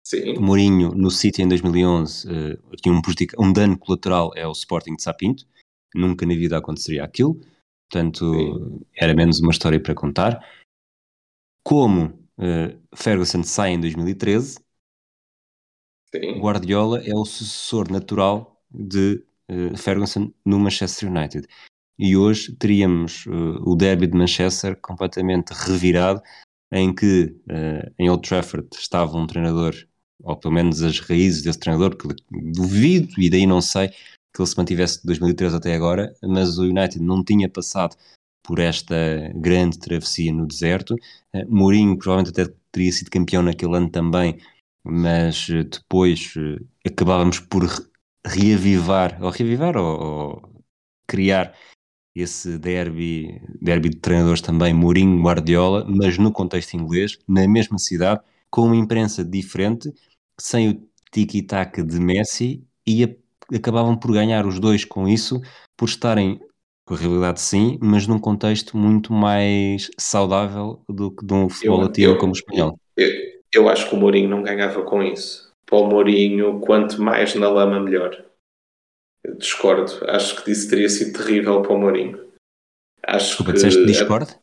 [0.06, 0.38] Sim.
[0.38, 3.02] Mourinho no City em 2011, uh, aqui um,
[3.40, 5.44] um dano colateral é o Sporting de Sapinto,
[5.92, 7.40] nunca na vida aconteceria aquilo.
[7.90, 8.86] Portanto, Sim.
[8.94, 10.48] era menos uma história para contar.
[11.64, 12.04] Como
[12.38, 14.60] uh, Ferguson sai em 2013,
[16.14, 16.38] Sim.
[16.38, 21.48] Guardiola é o sucessor natural de uh, Ferguson no Manchester United.
[21.98, 26.22] E hoje teríamos uh, o derby de Manchester completamente revirado,
[26.70, 27.34] em que
[27.98, 29.74] em Old Trafford estava um treinador,
[30.22, 34.46] ou pelo menos as raízes desse treinador, que duvido, e daí não sei, que ele
[34.48, 37.96] se mantivesse de 2013 até agora, mas o United não tinha passado
[38.46, 38.94] por esta
[39.34, 40.94] grande travessia no deserto.
[41.34, 44.38] Uh, Mourinho provavelmente até teria sido campeão naquele ano também,
[44.84, 47.64] mas uh, depois uh, acabávamos por
[48.24, 50.62] reavivar, ou reavivar, ou, ou,
[51.06, 51.54] criar
[52.14, 58.22] esse derby, derby de treinadores também, Mourinho, Guardiola, mas no contexto inglês, na mesma cidade,
[58.56, 59.92] com uma imprensa diferente,
[60.40, 63.08] sem o tiki-taka de Messi e a
[63.54, 65.42] acabavam por ganhar os dois com isso,
[65.76, 66.40] por estarem
[66.86, 71.82] com a realidade sim, mas num contexto muito mais saudável do que de um futebol
[71.82, 72.80] latino como o espanhol.
[72.96, 73.08] Eu,
[73.52, 75.52] eu, acho que o Mourinho não ganhava com isso.
[75.66, 78.24] Para o Mourinho, quanto mais na lama, melhor.
[79.22, 79.92] Eu discordo.
[80.08, 82.24] Acho que isso teria sido terrível para o Mourinho.
[83.06, 83.58] Acho Desculpa, que...
[83.58, 84.34] disseste discord?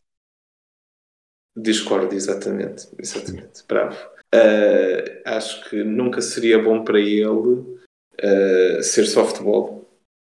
[1.56, 2.88] Discord, exatamente.
[2.98, 3.64] Exatamente.
[3.68, 3.96] Bravo.
[4.34, 9.88] Uh, acho que nunca seria bom para ele uh, ser softball,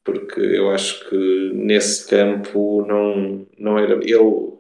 [0.05, 3.95] porque eu acho que nesse campo não, não era.
[3.95, 4.53] Ele,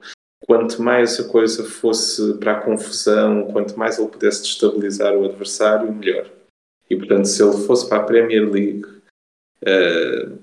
[0.46, 5.92] quanto mais a coisa fosse para a confusão, quanto mais ele pudesse destabilizar o adversário,
[5.92, 6.30] melhor.
[6.88, 8.86] E portanto, se ele fosse para a Premier League,
[9.62, 10.38] uh,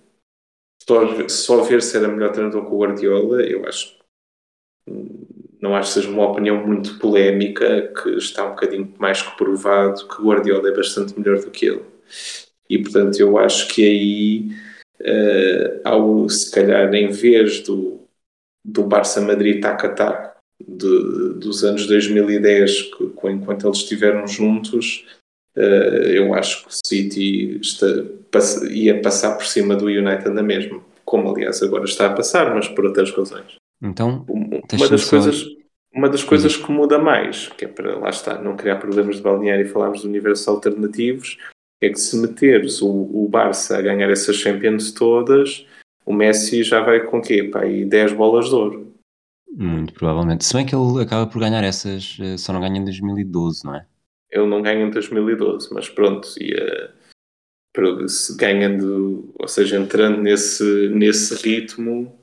[0.88, 3.98] só, só ver se era melhor treinador que o Guardiola, eu acho
[5.64, 10.06] não acho que seja uma opinião muito polémica, que está um bocadinho mais que provado
[10.10, 11.86] que o Guardiola é bastante melhor do que ele.
[12.70, 14.50] E portanto eu acho que aí,
[15.00, 18.02] uh, ao, se calhar em vez do,
[18.66, 19.64] do Barça Madrid
[20.60, 25.06] de, dos anos 2010, que, enquanto eles estiveram juntos,
[25.56, 27.88] uh, eu acho que o City está,
[28.30, 32.54] pass, ia passar por cima do United na mesma, como aliás agora está a passar,
[32.54, 33.63] mas por outras razões.
[33.84, 35.46] Então, uma das coisas
[35.94, 39.22] uma das coisas que muda mais, que é para lá está, não criar problemas de
[39.22, 41.38] balneário e falarmos de universos alternativos,
[41.80, 45.68] é que se meteres o, o Barça a ganhar essas Champions todas,
[46.06, 47.44] o Messi já vai com quê?
[47.44, 48.94] Pá, aí 10 bolas de ouro.
[49.52, 50.44] Muito provavelmente.
[50.44, 53.76] Se bem que ele acaba por ganhar essas, eh, só não ganha em 2012, não
[53.76, 53.86] é?
[54.32, 56.92] Ele não ganha em 2012, mas pronto, ia,
[58.08, 62.20] se ganhando, ou seja, entrando nesse, nesse ritmo,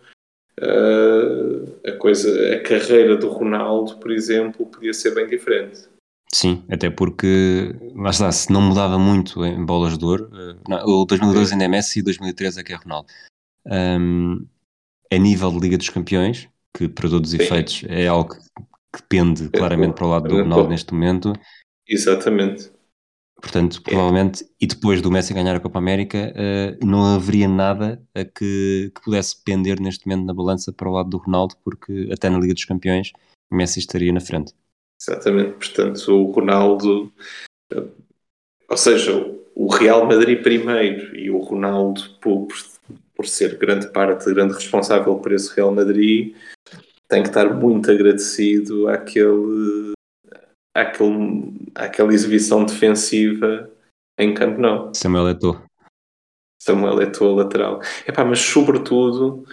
[0.60, 5.88] uh, a coisa, a carreira do Ronaldo, por exemplo, podia ser bem diferente.
[6.32, 10.30] Sim, até porque, lá está, se não mudava muito em bolas de ouro,
[10.68, 13.08] não, o 2012 ainda é Messi e 2013 é que é Ronaldo.
[13.66, 14.46] Um,
[15.12, 18.38] a nível de Liga dos Campeões, que para todos os efeitos é algo que,
[18.96, 21.32] que pende claramente para o lado do Ronaldo neste momento.
[21.86, 22.70] Exatamente.
[23.40, 23.90] Portanto, é.
[23.90, 28.92] provavelmente, e depois do Messi ganhar a Copa América, uh, não haveria nada a que,
[28.94, 32.38] que, pudesse pender neste momento na balança para o lado do Ronaldo, porque até na
[32.38, 33.12] Liga dos Campeões,
[33.50, 34.52] Messi estaria na frente.
[35.00, 37.10] Exatamente, portanto, o Ronaldo,
[38.68, 39.12] ou seja,
[39.54, 42.48] o Real Madrid primeiro e o Ronaldo, por,
[43.14, 46.34] por ser grande parte, grande responsável por esse Real Madrid,
[47.08, 49.94] tem que estar muito agradecido àquele,
[50.74, 53.70] àquele, àquela exibição defensiva
[54.18, 54.92] em Camp Nou.
[54.94, 55.62] Samuel Eto'o.
[56.60, 57.80] Samuel Eto'o, lateral.
[58.06, 59.44] Epá, mas sobretudo,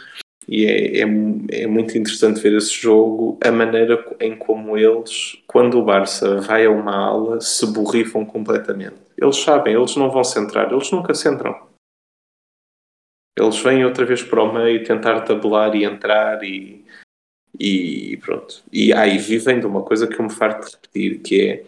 [0.48, 5.78] e é, é, é, muito interessante ver esse jogo, a maneira em como eles, quando
[5.78, 8.96] o Barça vai a uma ala, se borrifam completamente.
[9.18, 11.68] Eles sabem, eles não vão centrar, eles nunca centram.
[13.38, 16.84] Eles vêm outra vez para o meio tentar tabular e entrar e
[17.60, 18.64] e pronto.
[18.72, 21.64] E aí vivem de uma coisa que eu me farto de repetir, que é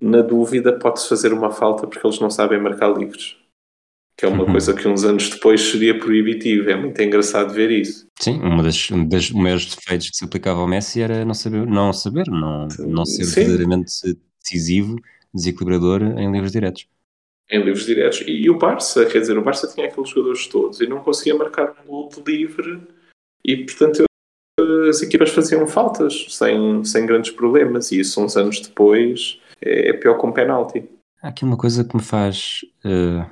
[0.00, 3.36] na dúvida pode-se fazer uma falta porque eles não sabem marcar livres.
[4.16, 4.52] Que é uma uhum.
[4.52, 6.68] coisa que uns anos depois seria proibitivo.
[6.70, 8.06] É muito engraçado ver isso.
[8.18, 11.66] Sim, uma das, um dos maiores defeitos que se aplicava ao Messi era não saber,
[11.66, 13.40] não, saber, não, não ser Sim.
[13.40, 13.90] verdadeiramente
[14.42, 14.96] decisivo,
[15.32, 16.86] desequilibrador em livros diretos.
[17.50, 18.20] Em livros diretos.
[18.22, 21.34] E, e, o Barça, quer dizer, o Barça tinha aqueles jogadores todos e não conseguia
[21.34, 22.80] marcar um gol de livre
[23.44, 24.04] e, portanto,
[24.88, 29.92] as equipas faziam faltas sem, sem grandes problemas e isso uns anos depois é, é
[29.92, 30.88] pior com um penalti.
[31.22, 33.28] Há aqui uma coisa que me faz uh,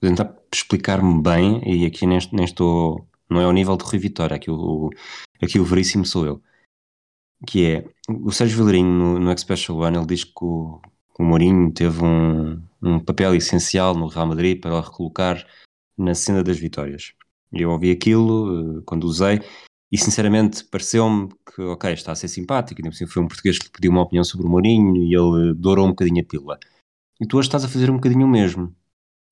[0.00, 4.36] tentar explicar-me bem e aqui nem, nem, estou, não é ao nível de Rui Vitória,
[4.36, 4.90] aqui o,
[5.42, 6.42] aqui o veríssimo sou eu,
[7.46, 10.80] que é, o Sérgio Vilarinho no, no X-Special One, ele diz que o,
[11.18, 15.44] o Mourinho teve um, um papel essencial no Real Madrid para o recolocar
[15.98, 17.12] na cena das vitórias.
[17.52, 19.40] Eu ouvi aquilo quando usei
[19.90, 23.90] e sinceramente pareceu-me que, ok, está a ser simpático, assim, foi um português que pediu
[23.90, 26.58] uma opinião sobre o Mourinho e ele dourou um bocadinho a pílula.
[27.20, 28.74] E tu hoje estás a fazer um bocadinho o mesmo.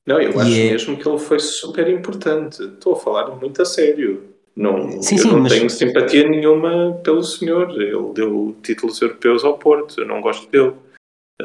[0.06, 0.70] Não, eu e acho é...
[0.70, 2.62] mesmo que ele foi super importante.
[2.62, 4.34] Estou a falar muito a sério.
[4.54, 5.52] Não, sim, eu sim, não mas...
[5.52, 7.70] tenho simpatia nenhuma pelo senhor.
[7.70, 10.74] Ele deu títulos europeus ao Porto, eu não gosto dele.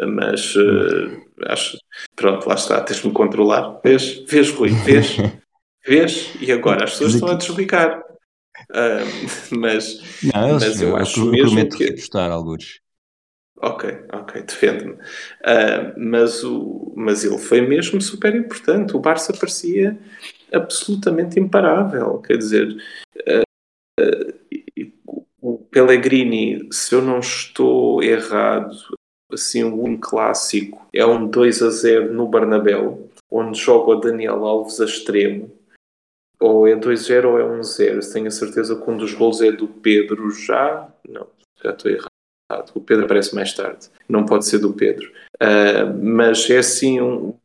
[0.07, 1.77] Mas uh, acho.
[2.15, 3.79] Pronto, lá está, tens-me controlar.
[3.83, 5.17] Vês, vês, Rui, vês,
[5.85, 8.03] vês, e agora as pessoas estão a desligar.
[8.71, 11.85] Uh, mas, não, mas eu, eu acho eu, mesmo prometo que...
[11.85, 12.81] repostar alguns.
[13.61, 14.93] Ok, ok, defende-me.
[14.93, 18.95] Uh, mas, o, mas ele foi mesmo super importante.
[18.95, 19.97] O Barça parecia
[20.53, 22.19] absolutamente imparável.
[22.19, 22.77] Quer dizer,
[23.27, 24.91] uh, uh,
[25.41, 28.75] o Pellegrini, se eu não estou errado,
[29.31, 34.79] assim, um clássico é um 2 a 0 no Bernabéu, onde joga o Daniel Alves
[34.79, 35.58] a extremo
[36.39, 38.13] ou é 2-0 ou é 1-0.
[38.13, 40.87] Tenho a certeza que um dos gols é do Pedro já.
[41.07, 41.27] Não,
[41.63, 42.71] já estou errado.
[42.73, 43.89] O Pedro aparece mais tarde.
[44.07, 45.11] Não pode ser do Pedro.
[45.35, 47.37] Uh, mas é assim, um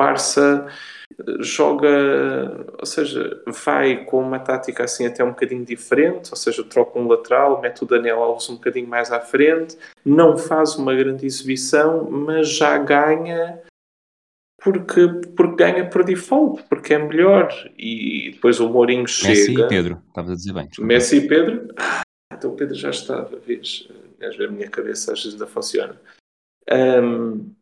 [0.00, 0.66] Barça
[1.40, 6.98] joga, ou seja, vai com uma tática assim até um bocadinho diferente, ou seja, troca
[6.98, 11.26] um lateral, mete o Daniel Alves um bocadinho mais à frente, não faz uma grande
[11.26, 13.60] exibição, mas já ganha
[14.62, 17.50] porque, porque ganha por default, porque é melhor.
[17.78, 19.30] E depois o Mourinho chega.
[19.30, 20.66] Messi e Pedro, estavas a dizer bem.
[20.66, 20.86] Desculpa.
[20.86, 21.74] Messi e Pedro?
[21.76, 23.88] Ah, então o Pedro já estava, vês?
[24.20, 25.98] A minha cabeça às vezes ainda funciona.
[26.70, 27.52] Um,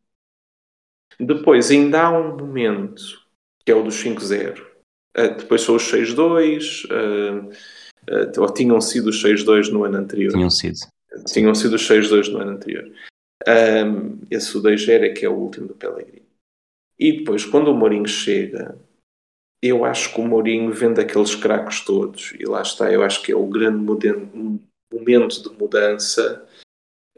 [1.21, 3.03] depois, ainda há um momento
[3.65, 4.61] que é o dos 5-0.
[5.17, 10.33] Uh, depois são os 6-2, uh, uh, ou tinham sido os 6-2 no ano anterior.
[10.33, 10.79] Tinham sido.
[11.27, 12.91] Tinham sido os 6-2 no ano anterior.
[13.47, 16.28] Um, esse o 2-0 é que é o último do Pellegrini.
[16.99, 18.77] E depois, quando o Mourinho chega,
[19.63, 23.33] eu acho que o Mourinho vende aqueles craques todos, e lá está, eu acho que
[23.33, 26.45] é o grande momento de mudança.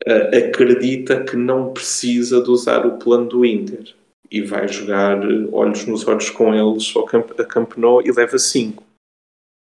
[0.07, 3.95] Uh, acredita que não precisa de usar o plano do Inter
[4.31, 5.21] e vai jogar
[5.53, 8.83] olhos nos olhos com eles ao camp a Camp Nou e leva 5.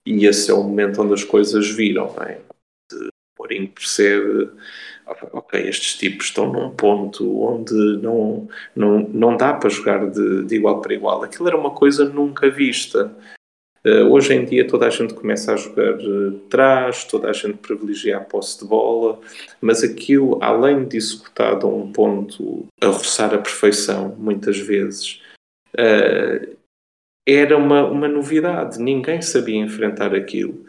[0.08, 2.14] E esse é o momento onde as coisas viram.
[2.16, 2.42] Não é?
[3.38, 4.50] Mourinho percebe
[5.34, 10.56] ok, estes tipos estão num ponto onde não, não, não dá para jogar de, de
[10.56, 11.24] igual para igual.
[11.24, 13.16] Aquilo era uma coisa nunca vista.
[13.86, 17.58] Uh, hoje em dia toda a gente começa a jogar uh, trás, toda a gente
[17.60, 19.20] privilegia a posse de bola,
[19.62, 25.22] mas aquilo, além de executado a um ponto a roçar a perfeição, muitas vezes,
[25.76, 26.56] uh,
[27.28, 28.80] era uma, uma novidade.
[28.82, 30.66] Ninguém sabia enfrentar aquilo.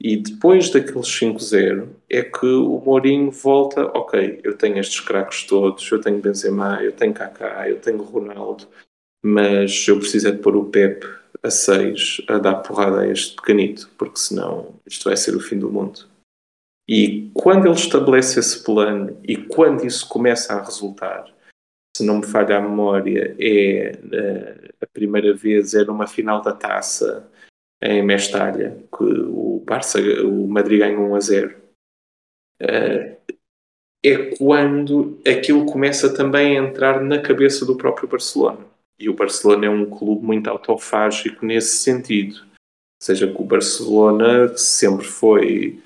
[0.00, 5.90] E depois daqueles 5-0 é que o Mourinho volta, ok, eu tenho estes craques todos,
[5.90, 8.66] eu tenho Benzema, eu tenho Kaká, eu tenho Ronaldo,
[9.22, 11.04] mas eu preciso é de pôr o Pep
[11.42, 15.58] a 6 a dar porrada a este pequenito, porque senão isto vai ser o fim
[15.58, 16.08] do mundo.
[16.88, 21.30] E quando ele estabelece esse plano e quando isso começa a resultar,
[21.94, 23.92] se não me falha a memória, é
[24.80, 27.28] a primeira vez é numa final da taça
[27.82, 31.60] em Mestalha, que o Barça, o Madrid ganha 1 a 0.
[34.02, 38.64] É quando aquilo começa também a entrar na cabeça do próprio Barcelona.
[38.98, 42.40] E o Barcelona é um clube muito autofágico nesse sentido.
[42.42, 45.82] Ou seja, que o Barcelona sempre foi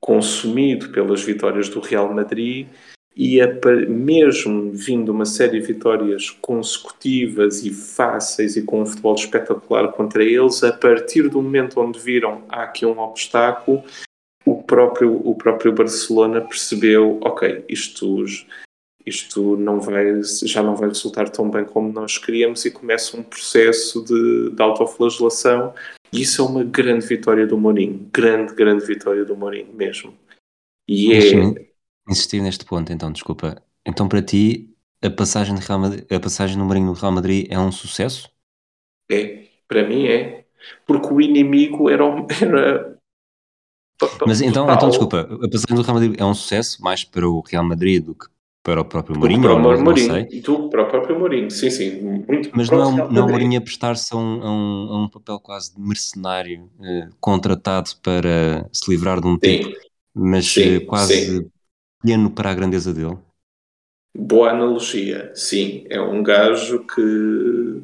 [0.00, 2.68] consumido pelas vitórias do Real Madrid
[3.16, 3.48] e a,
[3.88, 10.24] mesmo vindo uma série de vitórias consecutivas e fáceis e com um futebol espetacular contra
[10.24, 13.84] eles, a partir do momento onde viram há aqui um obstáculo,
[14.44, 18.24] o próprio, o próprio Barcelona percebeu, ok, isto,
[19.06, 23.22] isto não vai, já não vai resultar tão bem como nós queríamos e começa um
[23.22, 25.72] processo de, de autoflagelação
[26.12, 28.08] e isso é uma grande vitória do Mourinho.
[28.12, 30.14] Grande, grande vitória do Mourinho mesmo.
[30.86, 31.73] E é...
[32.08, 33.62] Insistir neste ponto, então, desculpa.
[33.86, 37.46] Então, para ti, a passagem, de Real Madrid, a passagem do Mourinho no Real Madrid
[37.50, 38.30] é um sucesso?
[39.10, 40.44] É, para mim é.
[40.86, 42.04] Porque o inimigo era...
[42.40, 42.98] era...
[44.26, 47.40] Mas então, então, desculpa, a passagem do Real Madrid é um sucesso mais para o
[47.40, 48.26] Real Madrid do que
[48.64, 50.40] para o próprio Mourinho, para o não, Mourinho, não sei.
[50.40, 52.00] Tu para o próprio Mourinho, sim, sim.
[52.26, 55.04] Muito Mas não, é não é o Mourinho a prestar-se a um, a, um, a
[55.04, 59.58] um, papel quase de mercenário, eh, contratado para se livrar de um sim.
[59.58, 59.76] tipo,
[60.14, 61.50] mas sim, eh, quase sim.
[62.04, 63.16] Pequeno para a grandeza dele.
[64.16, 65.86] Boa analogia, sim.
[65.88, 67.82] É um gajo que,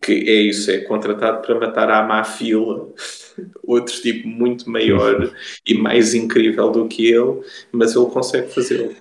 [0.00, 2.92] que é isso, é contratado para matar a má fila,
[3.64, 5.34] outro tipo muito maior
[5.66, 8.94] e mais incrível do que ele, mas ele consegue fazê-lo.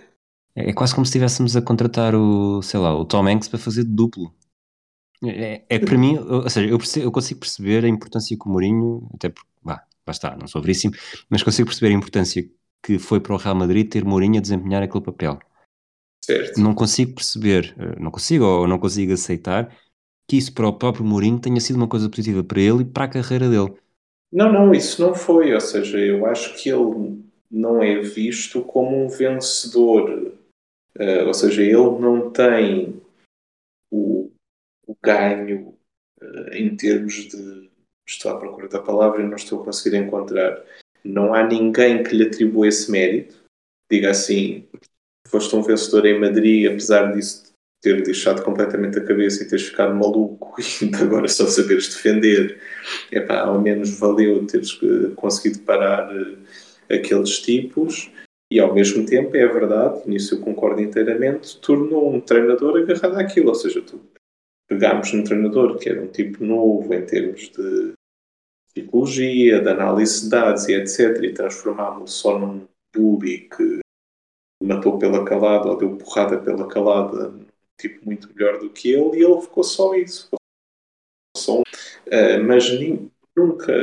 [0.55, 3.60] É, é quase como se estivéssemos a contratar o, sei lá, o Tom Hanks para
[3.60, 4.33] fazer duplo.
[5.23, 8.49] É, é para mim, ou seja, eu, percebo, eu, consigo perceber a importância que o
[8.49, 10.93] Mourinho, até porque, vá, lá está, não sou veríssimo,
[11.27, 12.47] mas consigo perceber a importância
[12.84, 15.40] que foi para o Real Madrid ter Mourinho a desempenhar aquele papel.
[16.24, 16.60] Certo.
[16.60, 19.76] Não consigo perceber, eh, não consigo ou não consigo aceitar
[20.30, 23.06] que isso para o próprio Mourinho tenha sido uma coisa positiva para ele e para
[23.06, 23.74] a carreira dele.
[24.32, 25.54] Não, não, isso não foi.
[25.54, 30.38] Ou seja, eu acho que ele não é visto como um vencedor
[31.00, 33.00] Uh, ou seja, ele não tem
[33.92, 34.32] o,
[34.88, 35.78] o ganho
[36.20, 37.70] uh, em termos de.
[38.08, 40.63] Estou à procura da palavra e não estou a conseguir encontrar.
[41.08, 43.36] Não há ninguém que lhe atribua esse mérito.
[43.89, 44.67] Diga assim,
[45.28, 47.48] foste um vencedor em Madrid, apesar disso
[47.82, 52.60] ter deixado completamente a cabeça e teres ficado maluco e agora só saberes defender,
[53.12, 56.10] epá, ao menos valeu teres eh, conseguido parar
[56.89, 58.10] aqueles tipos
[58.52, 63.50] e ao mesmo tempo, é verdade, nisso eu concordo inteiramente, tornou um treinador agarrado àquilo.
[63.50, 64.00] Ou seja, tu
[64.70, 67.93] pegámos um treinador que era um tipo novo em termos de
[68.82, 71.24] psicologia, de análise de dados e etc.
[71.24, 73.80] e transformámos-lo só num bully que
[74.63, 77.46] matou pela calada ou deu porrada pela calada, um
[77.80, 80.30] tipo muito melhor do que ele, e ele ficou só isso.
[81.36, 82.66] Só, uh, mas
[83.36, 83.74] nunca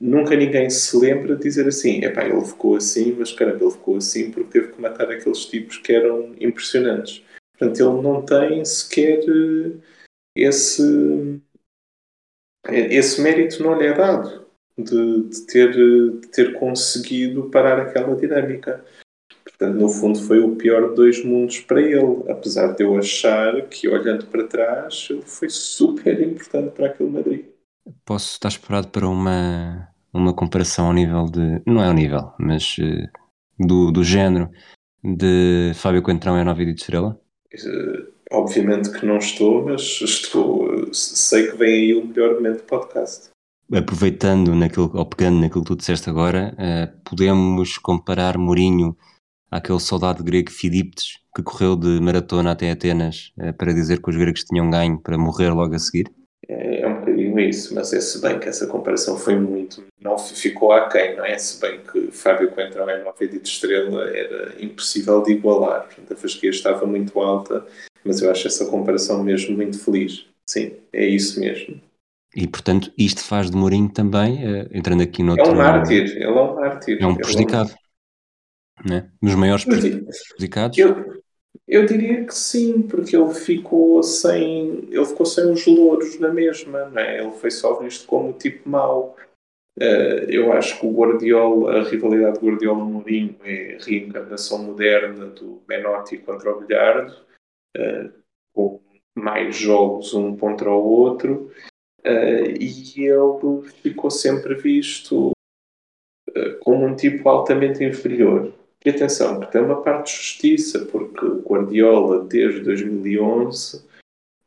[0.00, 3.96] nunca ninguém se lembra de dizer assim, epá, ele ficou assim, mas caramba, ele ficou
[3.96, 7.22] assim porque teve que matar aqueles tipos que eram impressionantes.
[7.58, 9.76] Portanto, ele não tem sequer eh,
[10.34, 11.40] esse,
[12.68, 14.46] esse mérito não lhe é dado
[14.78, 18.84] de, de, ter, de ter conseguido parar aquela dinâmica.
[19.44, 23.60] Portanto, no fundo, foi o pior de dois mundos para ele, apesar de eu achar
[23.68, 27.44] que, olhando para trás, ele foi super importante para aquele Madrid.
[28.04, 31.62] Posso estar esperado para uma, uma comparação ao nível de.
[31.66, 33.08] Não é ao nível, mas uh,
[33.58, 34.48] do, do género
[35.02, 37.20] de Fábio Coentrão e a Nova de Estrela?
[37.52, 42.64] Uh, obviamente que não estou, mas estou, sei que vem aí o melhor momento do
[42.64, 43.30] podcast.
[43.72, 48.96] Aproveitando naquilo, ou pegando naquilo que tu disseste agora, uh, podemos comparar Mourinho
[49.50, 54.44] àquele soldado grego Fidiptes que correu de maratona até Atenas para dizer que os gregos
[54.44, 56.10] tinham ganho para morrer logo a seguir?
[56.48, 59.84] É, é um bocadinho isso, mas é se bem que essa comparação foi muito.
[60.00, 61.38] Não ficou aquém, não é?
[61.38, 65.84] Se bem que Fábio Coentrão é uma de estrela, era impossível de igualar.
[65.84, 67.64] Portanto, a fasquia estava muito alta,
[68.04, 70.26] mas eu acho essa comparação mesmo muito feliz.
[70.48, 71.80] Sim, é isso mesmo.
[72.34, 75.38] E portanto, isto faz de Mourinho também, uh, entrando aqui no.
[75.38, 76.98] É um mártir, ele é um mártir.
[77.02, 77.70] É um prejudicado.
[77.70, 78.88] É um...
[78.88, 79.10] Né?
[79.20, 80.78] Nos maiores prejudicados.
[80.78, 81.22] Eu,
[81.68, 86.86] eu diria que sim, porque ele ficou sem, ele ficou sem os louros na mesma,
[86.86, 87.20] né?
[87.20, 89.16] ele foi só visto como tipo mau.
[89.78, 96.18] Uh, eu acho que o Guardiola, a rivalidade Guardiola-Mourinho é a reencarnação moderna do Menotti
[96.18, 97.14] contra o Bilhardo,
[97.76, 98.12] uh,
[98.52, 98.80] com
[99.14, 101.50] mais jogos um contra o outro,
[102.00, 105.32] uh, e ele ficou sempre visto
[106.60, 108.54] como um tipo altamente inferior
[108.84, 113.84] E atenção, que tem uma parte de justiça, porque o Guardiola, desde 2011,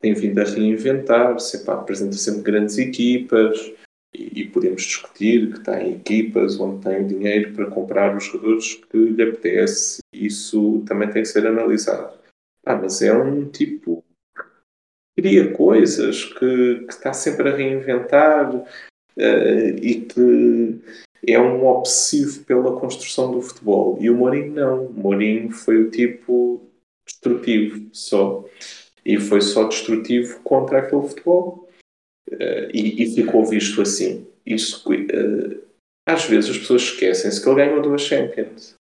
[0.00, 3.72] tem vindo a reinventar-se, apresenta sempre grandes equipas,
[4.14, 8.96] e, e, podemos discutir que tem equipas onde tem dinheiro para comprar os jogadores que
[8.96, 12.16] lhe apetece, isso também tem que ser analisado.
[12.66, 14.04] Ah, mas é um tipo
[15.14, 18.66] que cria coisas, que, que está sempre a reinventar uh,
[19.80, 20.80] e que
[21.24, 23.96] é um obsessivo pela construção do futebol.
[24.00, 24.86] E o Mourinho não.
[24.86, 26.68] O Mourinho foi o tipo
[27.06, 28.44] destrutivo só.
[29.04, 31.68] E foi só destrutivo contra aquele futebol.
[32.28, 34.26] Uh, e, e, ficou visto assim.
[34.44, 35.62] Isso, uh,
[36.04, 38.74] às vezes as pessoas esquecem-se que ele ganhou duas Champions.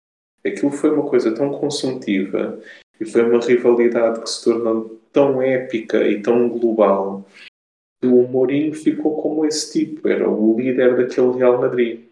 [0.44, 2.60] Aquilo foi uma coisa tão consumitiva
[3.00, 7.26] e foi uma rivalidade que se tornou tão épica e tão global
[8.02, 12.06] que o Mourinho ficou como esse tipo, era o líder daquele Real Madrid.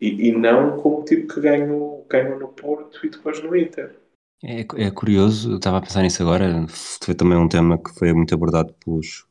[0.00, 3.96] E, e não como o tipo que ganhou, ganhou no Porto e depois no Inter.
[4.44, 6.66] É, é curioso, estava a pensar nisso agora,
[7.02, 9.26] foi também um tema que foi muito abordado pelos,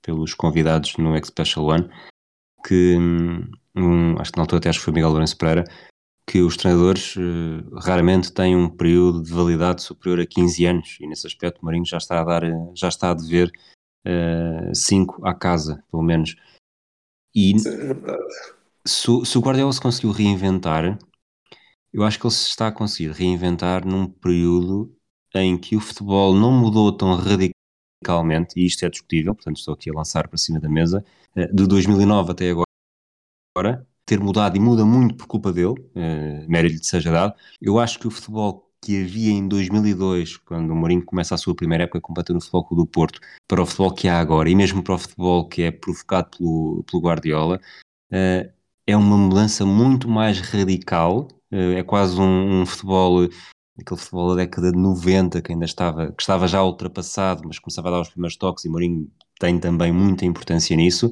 [0.00, 1.90] pelos convidados no X Special One,
[2.64, 2.96] que
[3.76, 5.64] um, acho que na altura até acho que foi Miguel Lourenço Pereira,
[6.26, 11.06] que os treinadores uh, raramente têm um período de validade superior a 15 anos e
[11.06, 12.42] nesse aspecto o Marinho já está a dar,
[12.74, 13.50] já está a dever
[14.74, 16.36] 5 uh, à casa, pelo menos.
[17.34, 18.22] E Isso é verdade.
[18.86, 20.98] Se, se o Guardiola se conseguiu reinventar,
[21.92, 24.94] eu acho que ele se está a conseguir reinventar num período
[25.34, 29.90] em que o futebol não mudou tão radicalmente, e isto é discutível, portanto estou aqui
[29.90, 31.04] a lançar para cima da mesa,
[31.34, 36.84] de 2009 até agora, ter mudado e muda muito por culpa dele, uh, mérito lhe
[36.84, 37.34] seja dado.
[37.60, 41.54] Eu acho que o futebol que havia em 2002, quando o Mourinho começa a sua
[41.54, 44.82] primeira época completa no Futebol do Porto, para o futebol que há agora, e mesmo
[44.82, 47.60] para o futebol que é provocado pelo, pelo Guardiola,
[48.12, 48.52] uh,
[48.86, 53.24] é uma mudança muito mais radical, uh, é quase um, um, futebol,
[53.80, 57.88] aquele futebol da década de 90, que ainda estava, que estava já ultrapassado, mas começava
[57.88, 61.10] a dar os primeiros toques, e Mourinho tem também muita importância nisso,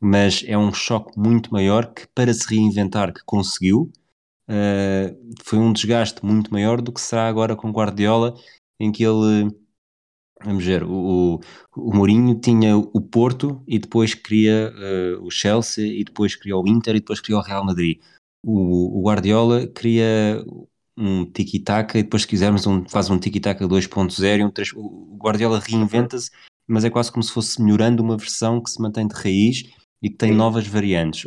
[0.00, 3.90] mas é um choque muito maior que para se reinventar que conseguiu.
[4.48, 8.34] Uh, foi um desgaste muito maior do que será agora com Guardiola
[8.80, 9.50] em que ele
[10.42, 11.40] vamos ver, o,
[11.76, 16.66] o Mourinho tinha o Porto e depois queria uh, o Chelsea e depois queria o
[16.66, 17.98] Inter e depois queria o Real Madrid.
[18.44, 20.44] O, o Guardiola queria
[20.96, 25.60] um tiki-taka e depois se quisermos um, faz um tiki-taka 2.0 um 3, o Guardiola
[25.60, 26.30] reinventa-se
[26.68, 29.64] mas é quase como se fosse melhorando uma versão que se mantém de raiz
[30.02, 31.26] e que tem novas variantes.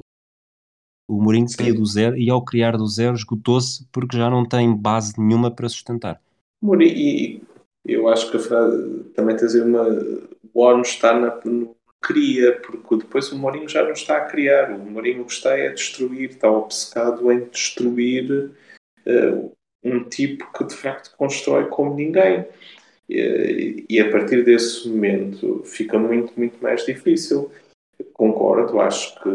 [1.09, 4.73] O Mourinho cria do zero e ao criar do zero esgotou-se porque já não tem
[4.73, 6.21] base nenhuma para sustentar.
[6.61, 7.41] Mourinho, e
[7.85, 9.87] eu acho que a frase também dizer uma.
[10.53, 14.71] O ONU está na, no cria, porque depois o Mourinho já não está a criar.
[14.71, 18.51] O Mourinho está é a destruir, está obcecado em destruir
[19.05, 19.51] uh,
[19.83, 22.41] um tipo que de facto constrói como ninguém.
[22.41, 27.51] Uh, e a partir desse momento fica muito, muito mais difícil
[28.13, 29.29] concordo, acho que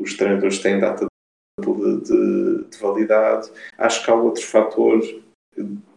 [0.00, 1.06] os treinadores têm data
[1.60, 3.50] de, de, de validade.
[3.78, 5.00] Acho que há outro fator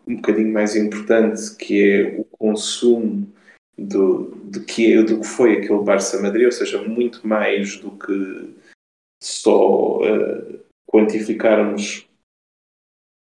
[0.08, 3.28] um bocadinho mais importante que é o consumo
[3.78, 7.92] do, do, que, é, do que foi aquele Barça Madrid, ou seja, muito mais do
[7.92, 8.54] que
[9.22, 12.08] só uh, quantificarmos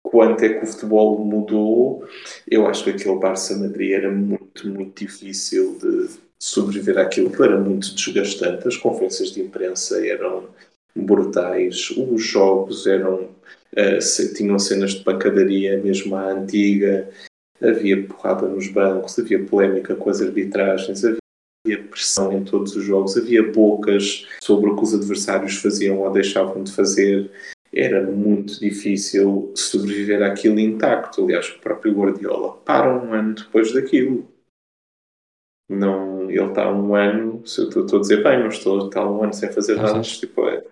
[0.03, 2.07] quanto é que o futebol mudou.
[2.49, 7.57] Eu acho que aquele Barça Madrid era muito, muito difícil de, sobreviver àquilo que era
[7.57, 8.67] muito desgastante.
[8.67, 10.49] As conferências de imprensa eram
[10.93, 13.29] brutais, os jogos eram
[13.71, 17.09] uh, tinham cenas de pancadaria mesmo à antiga,
[17.61, 23.15] havia porrada nos bancos, havia polémica com as arbitragens, havia pressão em todos os jogos,
[23.15, 27.31] havia bocas sobre o que os adversários faziam ou deixavam de fazer.
[27.73, 31.23] Era muito difícil sobreviver àquilo intacto.
[31.23, 34.32] Aliás, o próprio Guardiola para um ano depois daquilo.
[35.69, 39.23] Não, ele está um ano, se eu estou a dizer bem, não estou está um
[39.23, 40.63] ano sem fazer nada antes, tipo, é,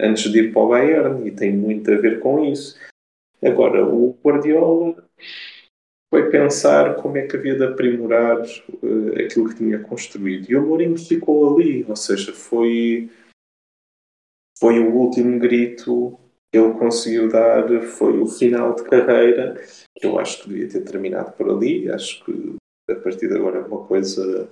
[0.00, 2.78] antes de ir para o Bayern e tem muito a ver com isso.
[3.42, 4.96] Agora, o Guardiola
[6.10, 10.50] foi pensar como é que havia de aprimorar uh, aquilo que tinha construído.
[10.50, 13.08] E o Mourinho ficou ali, ou seja, foi,
[14.58, 16.18] foi o último grito
[16.52, 19.54] que ele conseguiu dar, foi o final de carreira,
[19.96, 21.88] que eu acho que devia ter terminado por ali.
[21.88, 22.59] Acho que
[22.92, 24.48] a partir de agora uma coisa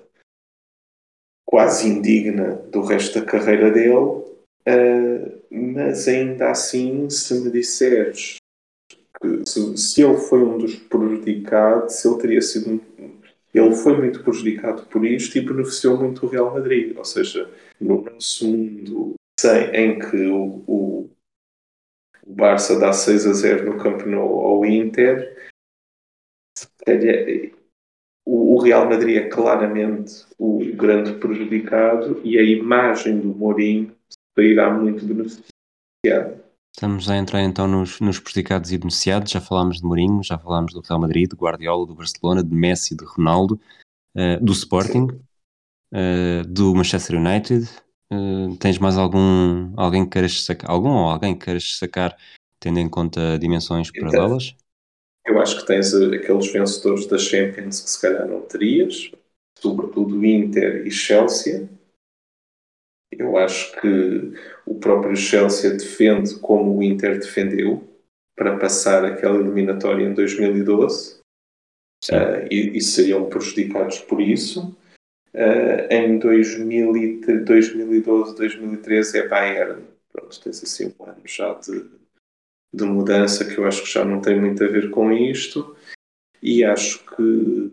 [1.47, 8.37] quase indigna do resto da carreira dele, uh, mas ainda assim, se me disseres
[9.21, 12.81] que se, se, ele foi um dos prejudicados, ele teria sido.
[13.55, 16.97] Ele foi muito prejudicado por isto e beneficiou muito o Real Madrid.
[16.97, 19.15] Ou seja, no nosso mundo
[19.73, 21.11] em que o, o,
[22.27, 25.51] o Barça dá 6 a 0 no Camp Nou ao Inter,
[28.31, 33.91] o Real Madrid é claramente o grande prejudicado e a imagem do Mourinho
[34.37, 36.45] sairá muito beneficiada.
[36.75, 39.33] Estamos a entrar então nos, nos prejudicados e beneficiados.
[39.33, 42.95] Já falámos de Mourinho, já falámos do Real Madrid, de Guardiola, do Barcelona, de Messi,
[42.95, 43.59] de Ronaldo,
[44.15, 45.07] uh, do Sporting,
[45.95, 47.67] uh, do Manchester United.
[48.13, 52.15] Uh, tens mais algum alguém que queiras sacar, algum ou alguém que queiras sacar,
[52.61, 54.55] tendo em conta dimensões então, paralelas?
[55.25, 59.11] Eu acho que tens aqueles vencedores da Champions que se calhar não terias,
[59.59, 61.69] sobretudo Inter e Chelsea
[63.11, 64.33] eu acho que
[64.67, 67.83] o próprio Chelsea defende como o Inter defendeu
[68.37, 71.21] para passar aquela eliminatória em 2012
[72.13, 74.77] uh, e, e, seriam prejudicados por isso.
[75.35, 79.83] Uh, em 2012, 2013 é Bayern.
[80.13, 81.85] Pronto, tens assim um ano já de,
[82.73, 85.77] de mudança que eu acho que já não tem muito a ver com isto.
[86.43, 87.73] E acho que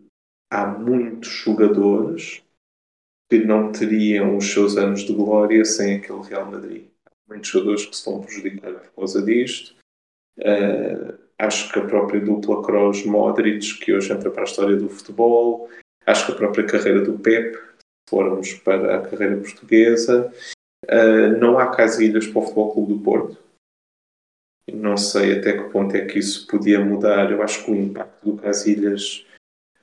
[0.51, 2.43] há muitos jogadores
[3.29, 6.85] que não teriam os seus anos de glória sem aquele Real Madrid.
[7.05, 9.75] Há muitos jogadores que se vão prejudicar por causa disto.
[10.39, 15.69] Uh, acho que a própria dupla Kroos-Modric, que hoje entra para a história do futebol,
[16.05, 20.31] acho que a própria carreira do Pep, se formos para a carreira portuguesa,
[20.85, 23.44] uh, não há casilhas para o Futebol Clube do Porto.
[24.71, 27.31] Não sei até que ponto é que isso podia mudar.
[27.31, 29.25] Eu acho que o impacto do Casilhas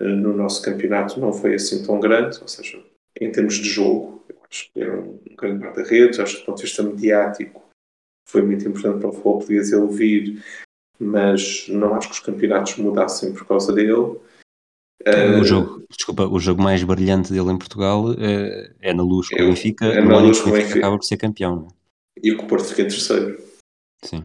[0.01, 2.83] uh, no nosso campeonato não foi assim tão grande, ou seja,
[3.21, 4.25] em termos de jogo.
[4.29, 7.63] Eu acho que era um grande guarda-redes, acho que do ponto de vista mediático
[8.29, 10.45] foi muito importante para o futebol português ele vir,
[10.99, 13.93] mas não acho que os campeonatos mudassem por causa dele.
[13.93, 14.21] O
[15.41, 19.37] uh, jogo, desculpa, o jogo mais brilhante dele em Portugal é, é na luz com
[19.37, 21.69] é, o Benfica, é na luz com o Benfica acaba por ser campeão.
[22.17, 22.21] É?
[22.23, 23.43] E o Porto fica em terceiro.
[24.05, 24.25] Sim.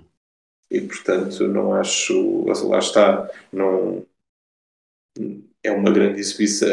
[0.69, 4.05] E portanto não acho, lá está, não
[5.63, 6.67] é uma grande exibição,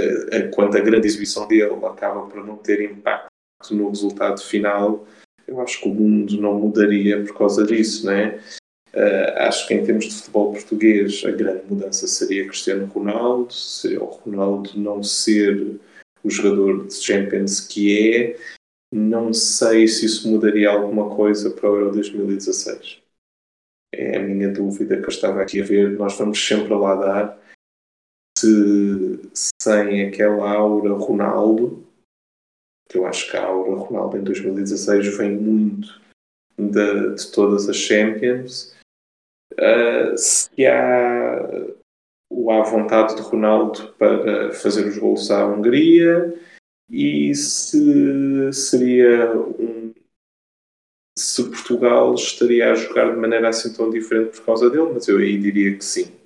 [0.53, 3.29] quando a grande exibição dele acaba por não ter impacto
[3.71, 5.07] no resultado final,
[5.47, 8.41] eu acho que o mundo não mudaria por causa disso, né?
[8.95, 14.01] Uh, acho que em termos de futebol português a grande mudança seria Cristiano Ronaldo, seria
[14.01, 15.81] o Ronaldo não ser
[16.23, 18.37] o jogador de Champions que é.
[18.93, 23.04] Não sei se isso mudaria alguma coisa para o Euro 2016.
[23.97, 25.91] É a minha dúvida que eu estava aqui a ver.
[25.93, 27.45] Nós vamos sempre lá dar
[28.39, 29.31] se
[29.63, 31.87] sem aquela aura Ronaldo,
[32.89, 36.01] que eu acho que a aura Ronaldo em 2016 vem muito
[36.59, 38.75] de, de todas as Champions,
[39.55, 41.39] uh, se há
[42.31, 46.35] o à vontade de Ronaldo para fazer os gols à Hungria
[46.91, 49.93] e se seria um
[51.17, 55.19] se Portugal estaria a jogar de maneira assim tão diferente por causa dele, mas eu
[55.19, 56.25] aí diria que sim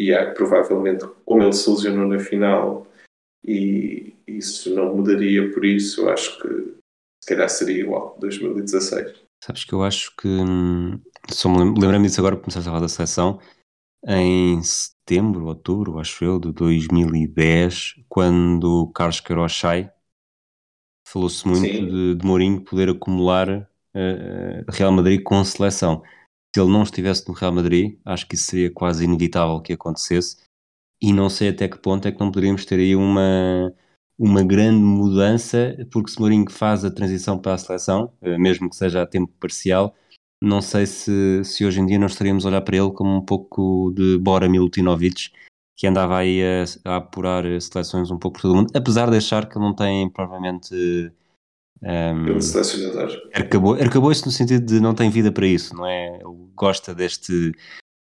[0.00, 2.86] e há, provavelmente, como ele se lesionou na final
[3.44, 6.48] e isso não mudaria por isso, acho que
[7.22, 9.22] se calhar seria igual 2016.
[9.44, 10.98] Sabes que eu acho que hum,
[11.30, 13.40] só me lembro-me disso agora, começaste a falar da seleção
[14.06, 19.60] em setembro, outubro, acho eu, de 2010, quando Carlos Queiroz
[21.06, 23.69] falou-se muito de, de Mourinho poder acumular
[24.68, 26.02] Real Madrid com seleção
[26.54, 30.36] se ele não estivesse no Real Madrid, acho que isso seria quase inevitável que acontecesse.
[31.00, 33.72] E não sei até que ponto é que não poderíamos ter aí uma,
[34.18, 38.76] uma grande mudança, porque se Mourinho faz a transição para a seleção, eh, mesmo que
[38.76, 39.94] seja a tempo parcial,
[40.42, 43.24] não sei se, se hoje em dia não estaríamos a olhar para ele como um
[43.24, 45.30] pouco de Bora Milutinovic,
[45.76, 49.16] que andava aí a, a apurar seleções um pouco por todo o mundo, apesar de
[49.16, 50.74] achar que ele não tem provavelmente
[51.82, 53.30] um, Pelo selecionador.
[53.32, 56.16] Acabou, acabou isso no sentido de não tem vida para isso, não é?
[56.16, 57.52] Ele gosta deste,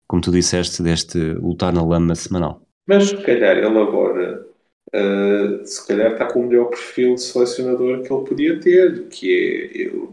[0.07, 2.63] como tu disseste, deste lutar na lama semanal.
[2.87, 4.47] Mas se calhar ele agora
[4.95, 9.33] uh, se calhar está com o melhor perfil de selecionador que ele podia ter, que
[9.33, 10.09] é ele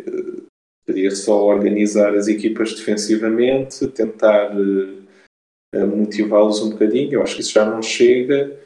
[0.00, 0.46] uh,
[0.86, 7.14] podia só organizar as equipas defensivamente, tentar uh, motivá-los um bocadinho.
[7.14, 8.56] Eu acho que isso já não chega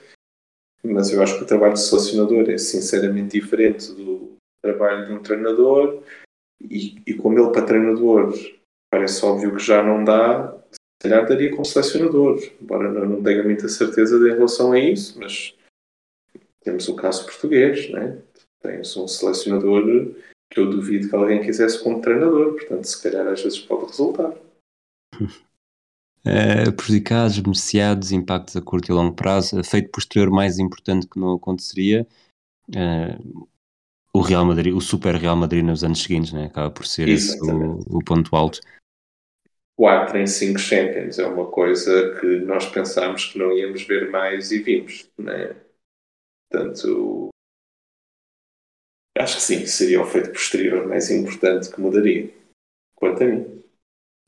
[0.84, 5.22] mas eu acho que o trabalho de selecionador é sinceramente diferente do trabalho de um
[5.22, 6.02] treinador
[6.60, 8.34] e, e como ele para treinador
[8.90, 10.78] parece óbvio que já não dá, se
[11.08, 15.56] calhar daria como selecionador, embora não, não tenha muita certeza em relação a isso, mas
[16.60, 18.20] temos o caso português, né?
[18.60, 20.14] tens um selecionador
[20.50, 24.34] que eu duvido que alguém quisesse como treinador, portanto se calhar às vezes pode resultar.
[26.26, 31.34] uh, prejudicados, beneficiados, impactos a curto e longo prazo, efeito posterior mais importante que não
[31.34, 32.06] aconteceria,
[32.70, 33.48] uh,
[34.14, 36.46] o Real Madrid, o Super Real Madrid nos anos seguintes, né?
[36.46, 38.60] acaba por ser esse o, o, ponto alto.
[39.76, 41.18] 4 em 5 Champions.
[41.18, 45.10] É uma coisa que nós pensámos que não íamos ver mais e vimos.
[45.18, 45.56] Né?
[46.50, 47.30] Portanto,
[49.18, 52.30] acho que sim, seria o feito posterior mais importante que mudaria,
[52.94, 53.61] quanto a mim.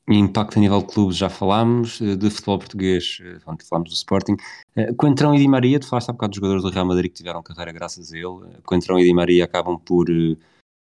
[0.06, 4.36] Impacto a nível de clubes, já falámos, eh, de futebol português, eh, falámos do Sporting.
[4.76, 7.16] Eh, Coentrão e Di Maria, tu falaste há bocado dos jogadores do Real Madrid que
[7.16, 8.60] tiveram carreira graças a ele.
[8.64, 10.06] Coentrão e Di Maria acabam por,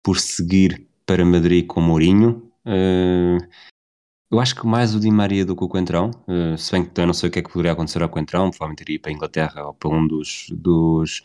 [0.02, 2.50] por seguir para Madrid com Mourinho.
[4.32, 6.12] Eu acho que mais o Di Maria do que o Coentrão,
[6.58, 8.82] se bem que eu não sei o que é que poderia acontecer ao Coentrão, provavelmente
[8.84, 11.24] iria para a Inglaterra ou para um dos, dos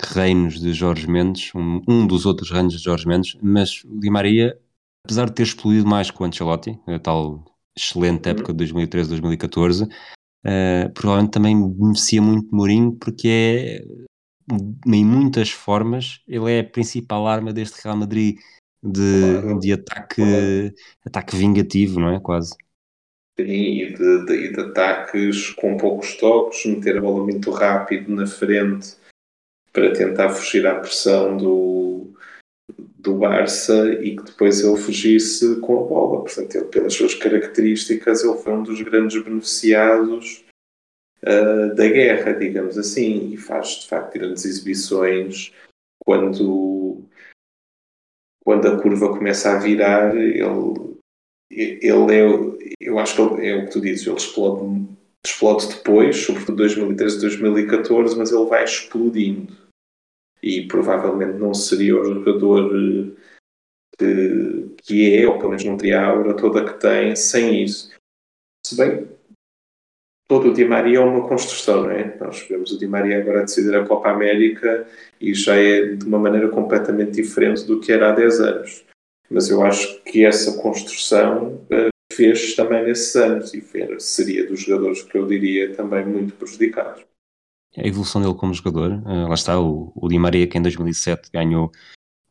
[0.00, 4.10] reinos de Jorge Mendes, um, um dos outros reinos de Jorge Mendes, mas o Di
[4.10, 4.58] Maria
[5.08, 7.42] apesar de ter explodido mais com o Ancelotti, a tal
[7.74, 8.32] excelente uhum.
[8.32, 13.82] época de 2013-2014, uh, provavelmente também beneficia muito Mourinho porque é,
[14.86, 18.36] em muitas formas, ele é a principal arma deste Real Madrid
[18.82, 19.58] de, claro.
[19.60, 20.74] de ataque, claro.
[21.06, 22.20] ataque vingativo, não é?
[22.20, 22.54] Quase.
[23.40, 28.26] Sim, e de, de, de, ataques com poucos toques, meter a bola muito rápido na
[28.26, 28.96] frente
[29.72, 31.77] para tentar fugir à pressão do,
[33.08, 36.22] do Barça e que depois ele fugisse com a bola.
[36.22, 40.44] Portanto, ele, pelas suas características, ele foi um dos grandes beneficiados
[41.22, 45.52] uh, da guerra, digamos assim, e faz de facto grandes exibições
[46.04, 47.02] quando,
[48.44, 50.14] quando a curva começa a virar.
[50.14, 50.98] Ele,
[51.50, 54.86] ele é, eu acho que é o que tu dizes, ele explode,
[55.24, 59.67] explode depois, sobretudo 2013 2014, mas ele vai explodindo
[60.42, 63.18] e provavelmente não seria o jogador eh,
[63.98, 67.90] que, que é, ou pelo menos não teria a aura toda que tem sem isso.
[68.64, 69.08] Se bem
[70.28, 72.16] todo o Di Maria é uma construção, não é?
[72.18, 74.86] Nós vemos o Di Maria agora decidir a Copa América
[75.20, 78.84] e já é de uma maneira completamente diferente do que era há 10 anos.
[79.30, 83.62] Mas eu acho que essa construção uh, fez também nesses anos e
[83.98, 87.07] seria dos jogadores que eu diria também muito prejudicados
[87.76, 88.92] a evolução dele como jogador.
[89.04, 91.70] Uh, lá está o, o Di Maria que em 2007 ganhou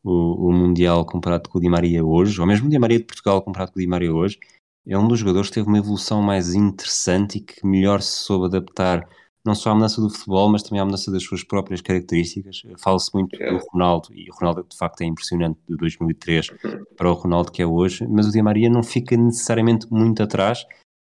[0.02, 3.04] o, o, Mundial comparado com o Di Maria hoje, ou mesmo o Di Maria de
[3.04, 4.38] Portugal comparado com o Di Maria hoje,
[4.86, 8.46] é um dos jogadores que teve uma evolução mais interessante e que melhor se soube
[8.46, 9.06] adaptar
[9.44, 12.62] não só à mudança do futebol, mas também à mudança das suas próprias características.
[12.78, 16.50] Fala-se muito do Ronaldo, e o Ronaldo de facto é impressionante de 2003
[16.96, 20.66] para o Ronaldo que é hoje, mas o Di Maria não fica necessariamente muito atrás,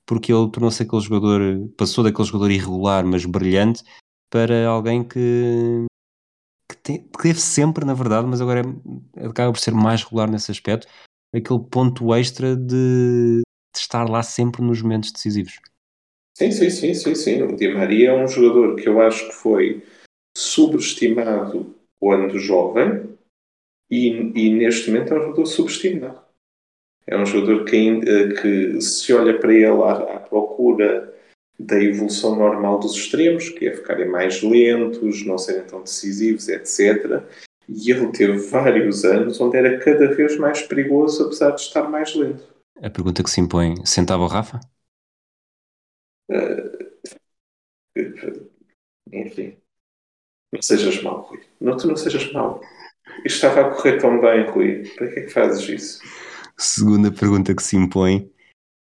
[0.06, 3.84] porque ele tornou-se aquele jogador, passou daquele jogador irregular, mas brilhante,
[4.34, 5.86] para alguém que,
[6.68, 8.62] que, que teve sempre, na verdade, mas agora
[9.16, 10.88] é, acaba por ser mais regular nesse aspecto,
[11.32, 13.44] aquele ponto extra de, de,
[13.80, 15.60] estar lá sempre nos momentos decisivos.
[16.36, 17.44] Sim, sim, sim, sim, sim.
[17.44, 19.86] O Di Maria é um jogador que eu acho que foi
[20.36, 23.16] subestimado quando jovem
[23.88, 26.24] e, e neste momento é um jogador subestimado.
[27.06, 28.02] É um jogador que,
[28.42, 31.12] que se olha para ele à, à procura
[31.60, 37.24] da evolução normal dos extremos, que é ficarem mais lentos, não serem tão decisivos, etc.
[37.70, 42.14] E ele teve vários anos onde era cada vez mais perigoso, apesar de estar mais
[42.16, 42.43] lento.
[42.82, 44.60] A pergunta que se impõe: sentava o Rafa?
[46.30, 46.84] Uh,
[49.12, 49.58] enfim,
[50.51, 51.41] não sejas mau, Rui.
[51.62, 52.62] Não, tu não sejas mau.
[53.26, 54.84] Isto estava a correr tão bem, Rui.
[54.95, 56.01] Para que é que fazes isso?
[56.58, 58.32] Segunda pergunta que se impõe: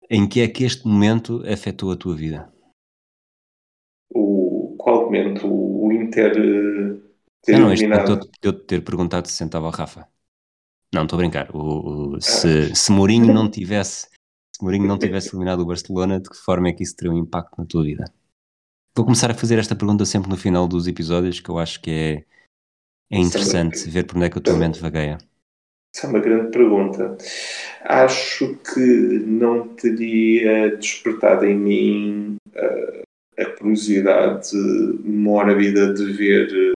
[0.09, 2.51] em que é que este momento afetou a tua vida?
[5.09, 7.09] Momento o Inter eh,
[7.43, 8.19] ter não, eliminado?
[8.41, 10.07] Eu ter perguntado se sentava o Rafa.
[10.93, 11.55] Não, estou a brincar.
[11.55, 12.75] O, o, se, ah.
[12.75, 14.07] se Mourinho não tivesse
[14.59, 17.17] se Mourinho não tivesse eliminado o Barcelona, de que forma é que isso teria um
[17.17, 18.11] impacto na tua vida?
[18.93, 21.89] Vou começar a fazer esta pergunta sempre no final dos episódios, que eu acho que
[21.89, 22.25] é,
[23.09, 25.17] é interessante ver por onde é que a tua mente vagueia.
[25.95, 27.17] Essa é uma grande pergunta.
[27.83, 28.79] Acho que
[29.25, 33.01] não teria despertado em mim uh,
[33.39, 34.55] a curiosidade
[35.03, 36.73] mórbida de ver eh,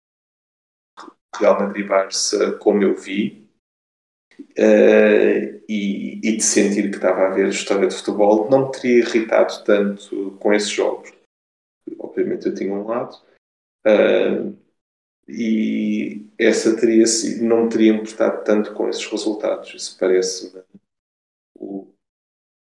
[1.38, 3.48] Real Madrid-Barça como eu vi
[4.58, 8.98] uh, e, e, de sentir que estava a ver história de futebol, não me teria
[8.98, 11.12] irritado tanto com esses jogos.
[11.98, 13.16] Obviamente eu tinha um lado.
[13.86, 14.56] Uh,
[15.28, 17.04] e essa teria
[17.40, 19.74] não me teria importado tanto com esses resultados.
[19.74, 20.62] Isso parece-me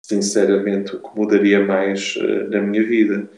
[0.04, 3.30] sinceramente o que mudaria mais uh, na minha vida.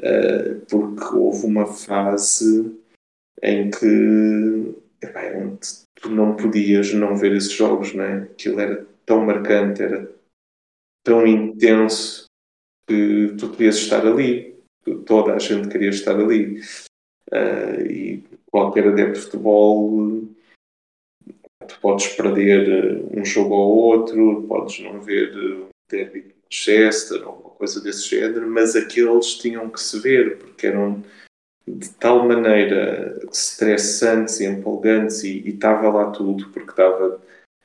[0.00, 2.74] Uh, porque houve uma fase
[3.42, 4.74] em que
[5.36, 5.60] onde
[5.94, 8.22] tu não podias não ver esses jogos, não é?
[8.22, 10.10] Aquilo era tão marcante, era
[11.04, 12.24] tão intenso
[12.86, 14.58] que tu querias estar ali,
[15.06, 16.60] toda a gente queria estar ali.
[17.30, 20.24] Uh, e qualquer adepto de futebol
[21.70, 27.78] tu podes perder um jogo ou outro, podes não ver um derby Manchester ou coisa
[27.78, 31.04] desse género, mas aqueles tinham que se ver porque eram
[31.68, 37.20] de tal maneira estressantes e empolgantes e, estava lá tudo porque estava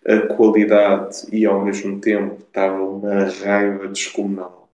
[0.05, 4.69] a qualidade e ao mesmo tempo estava uma raiva descomunal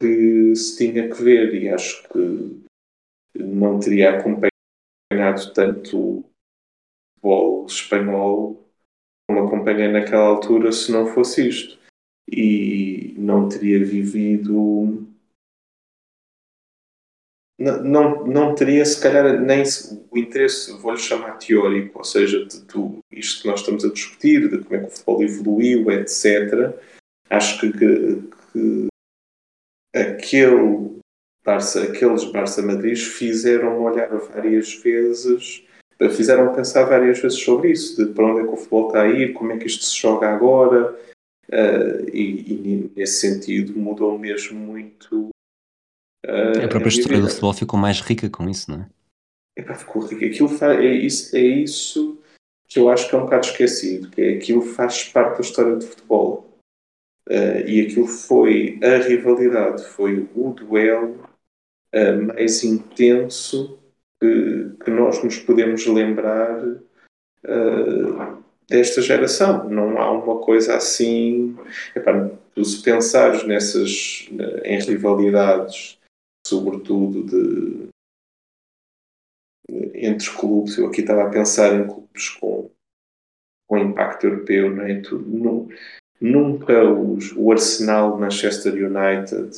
[0.00, 2.62] que se tinha que ver e acho que
[3.34, 6.24] não teria acompanhado tanto
[7.16, 8.64] futebol espanhol
[9.28, 11.77] como acompanhei naquela altura se não fosse isto
[12.30, 15.08] e não teria vivido
[17.58, 19.64] não, não, não teria se calhar nem
[20.10, 24.48] o interesse, vou-lhe chamar teórico, ou seja, de, de, isto que nós estamos a discutir,
[24.48, 26.78] de como é que o futebol evoluiu, etc.
[27.28, 28.22] Acho que, que,
[28.52, 28.88] que
[29.94, 30.98] aquele
[31.44, 35.64] Barça, aqueles Barça Madrid fizeram olhar várias vezes,
[36.14, 39.08] fizeram pensar várias vezes sobre isso, de para onde é que o futebol está a
[39.08, 40.96] ir, como é que isto se joga agora,
[41.50, 45.30] uh, e, e, nesse sentido mudou mesmo muito
[46.26, 48.90] Uh, a própria história do futebol ficou mais rica com isso, não é?
[49.56, 50.26] Epá, ficou rica.
[50.26, 52.18] Aquilo faz, é, isso, é isso
[52.68, 55.76] que eu acho que é um bocado esquecido, que é aquilo faz parte da história
[55.76, 56.58] do futebol.
[57.28, 61.28] Uh, e aquilo foi a rivalidade, foi o duelo
[62.26, 63.78] mais intenso
[64.20, 66.62] que, que, nós nos podemos lembrar
[68.68, 69.68] desta geração.
[69.68, 71.56] Não há uma coisa assim.
[71.94, 72.30] Epá,
[72.62, 74.28] se pensares nessas
[74.64, 75.98] em rivalidades
[76.48, 77.88] sobretudo de,
[79.94, 80.78] entre clubes.
[80.78, 82.70] Eu aqui estava a pensar em clubes com,
[83.66, 85.00] com impacto europeu, não é?
[85.00, 85.18] Tu,
[86.20, 89.56] nunca os, o Arsenal, Manchester United,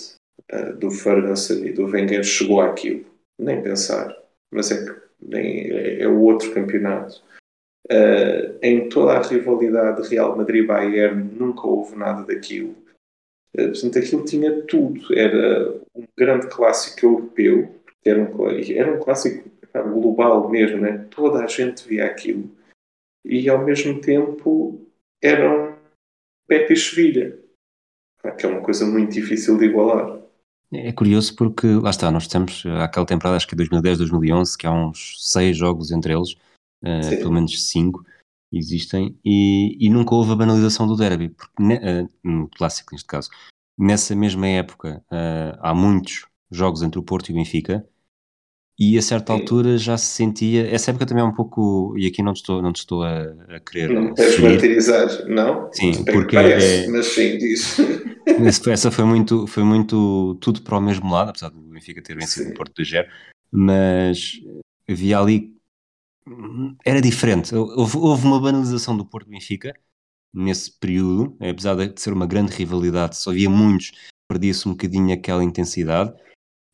[0.52, 3.06] uh, do Ferguson e do Wenger chegou àquilo.
[3.38, 4.14] Nem pensar.
[4.52, 7.22] Mas é que nem, é, é outro campeonato.
[7.90, 12.76] Uh, em toda a rivalidade Real Madrid-Bayern nunca houve nada daquilo.
[13.56, 15.00] Uh, portanto, aquilo tinha tudo.
[15.12, 17.74] Era um grande clássico europeu,
[18.04, 21.06] era um, era um clássico global mesmo, né?
[21.10, 22.48] toda a gente via aquilo.
[23.24, 24.80] E ao mesmo tempo
[25.22, 25.76] era um
[26.48, 27.38] Betis Sevilha,
[28.38, 30.20] que é uma coisa muito difícil de igualar.
[30.72, 34.66] É curioso porque, lá está, nós temos aquela temporada, acho que é 2010, 2011, que
[34.66, 36.36] há uns seis jogos entre eles,
[36.82, 38.04] uh, pelo menos cinco
[38.52, 43.30] existem, e, e, nunca houve a banalização do derby, porque, uh, no clássico neste caso,
[43.80, 47.82] Nessa mesma época, uh, há muitos jogos entre o Porto e o Benfica,
[48.78, 50.68] e a certa altura já se sentia.
[50.70, 51.94] Essa época também é um pouco.
[51.96, 53.88] E aqui não te estou, não te estou a, a querer.
[53.88, 55.72] Não queres martirizar, não?
[55.72, 56.36] Sim, porque.
[56.36, 57.78] Parece, é, mas sim, diz.
[58.68, 62.48] Essa foi muito, foi muito tudo para o mesmo lado, apesar do Benfica ter vencido
[62.48, 62.52] sim.
[62.52, 63.08] o Porto de Gero,
[63.50, 64.32] mas
[64.86, 65.54] havia ali.
[66.84, 67.54] Era diferente.
[67.54, 69.74] Houve, houve uma banalização do Porto Benfica
[70.32, 73.92] nesse período, apesar de ser uma grande rivalidade, só havia muitos,
[74.28, 76.14] perdia-se um bocadinho aquela intensidade.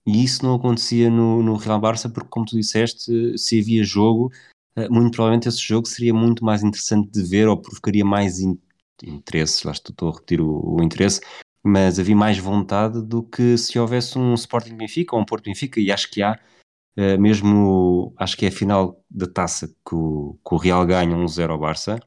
[0.06, 4.30] E isso não acontecia no, no Real Barça, porque, como tu disseste, se havia jogo,
[4.76, 8.58] eh, muito provavelmente esse jogo seria muito mais interessante de ver ou provocaria mais in
[9.02, 9.66] interesse.
[9.66, 11.20] Lá estou a repetir o, o, interesse,
[11.62, 15.80] mas havia mais vontade do que se houvesse um Sporting Benfica ou um Porto Benfica,
[15.80, 16.38] e acho que há.
[16.98, 21.14] Uh, mesmo acho que é a final da taça que o, que o Real ganha
[21.14, 22.00] 1-0 ao Barça,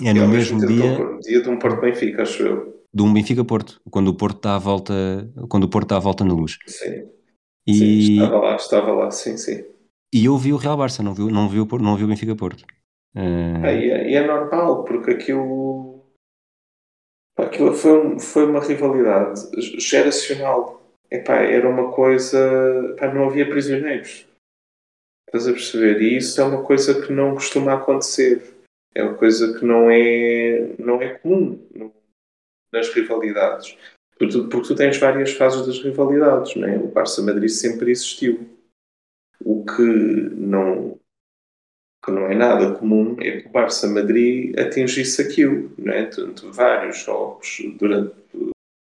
[0.00, 1.18] é no mesmo, mesmo dia.
[1.20, 2.86] Dia de um Porto Benfica, acho eu.
[2.94, 4.94] De um Benfica Porto, quando o Porto está à volta,
[5.48, 6.58] quando o Porto está volta na luz.
[6.66, 7.08] Sim.
[7.66, 7.74] E...
[7.74, 9.64] Sim, estava lá, estava lá, sim, sim.
[10.12, 12.36] E eu vi o Real Barça, não vi, não vi, o, não vi o Benfica
[12.36, 12.62] Porto.
[13.14, 13.64] Uh...
[13.64, 16.04] Ah, e, é, é, normal, porque aquilo,
[17.36, 19.40] aquilo foi, foi uma rivalidade
[19.78, 20.81] geracional.
[21.12, 22.38] Epá, era uma coisa.
[22.92, 24.26] Epá, não havia prisioneiros.
[25.26, 26.00] Estás a perceber?
[26.00, 28.52] E isso é uma coisa que não costuma acontecer
[28.94, 31.58] é uma coisa que não é, não é comum
[32.72, 33.76] nas rivalidades.
[34.18, 36.76] Porque porque tu tens várias fases das rivalidades, é?
[36.76, 38.48] O Barça-Madrid sempre existiu.
[39.44, 41.00] O que não,
[42.04, 46.06] que não é nada comum é que o Barça-Madrid atingisse aquilo, não é?
[46.06, 48.14] Durante vários jogos, durante,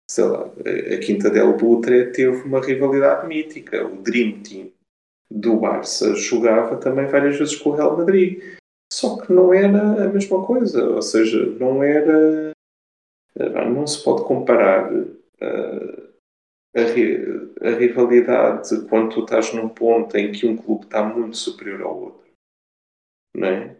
[0.10, 3.86] sei lá, a Quinta del Butre teve uma rivalidade mítica.
[3.86, 4.72] O Dream Team
[5.30, 8.41] do Barça jogava também várias vezes com o Real Madrid.
[8.91, 12.51] Só que não era a mesma coisa, ou seja, não era.
[13.36, 16.14] Eh, não se pode comparar uh,
[16.74, 21.82] a, a, rivalidade quando tu estás num ponto em que um clube está muito superior
[21.82, 22.32] ao outro,
[23.36, 23.76] não é?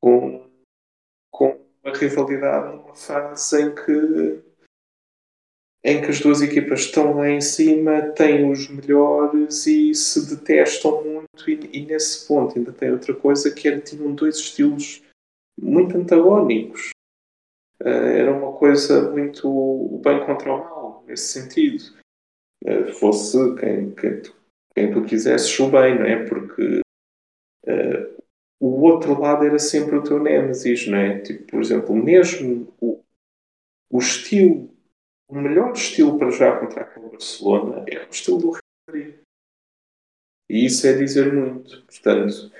[0.00, 0.50] Com,
[1.30, 4.42] com a rivalidade numa fase em que
[5.84, 11.04] em que as duas equipas estão lá em cima, têm os melhores e se detestam
[11.04, 11.50] muito.
[11.50, 15.02] E, e nesse ponto ainda tem outra coisa que era tinham dois estilos
[15.60, 16.90] muito antagónicos.
[17.82, 21.84] uh, era uma coisa muito o bem contra o mal, nesse sentido.
[22.64, 24.34] Uh, fosse quem, quem, tu,
[24.74, 26.24] quem tu quisesses o bem, não é?
[26.24, 26.80] Porque
[27.66, 28.24] uh,
[28.58, 31.18] o outro lado era sempre o teu Nemesis, não é?
[31.18, 33.04] Tipo, por exemplo, mesmo o,
[33.90, 34.73] o estilo,
[35.34, 39.14] o melhor estilo para jogar contra aquele Barcelona é o estilo do Real Madrid.
[40.48, 41.82] E isso é dizer muito.
[41.82, 42.52] Portanto,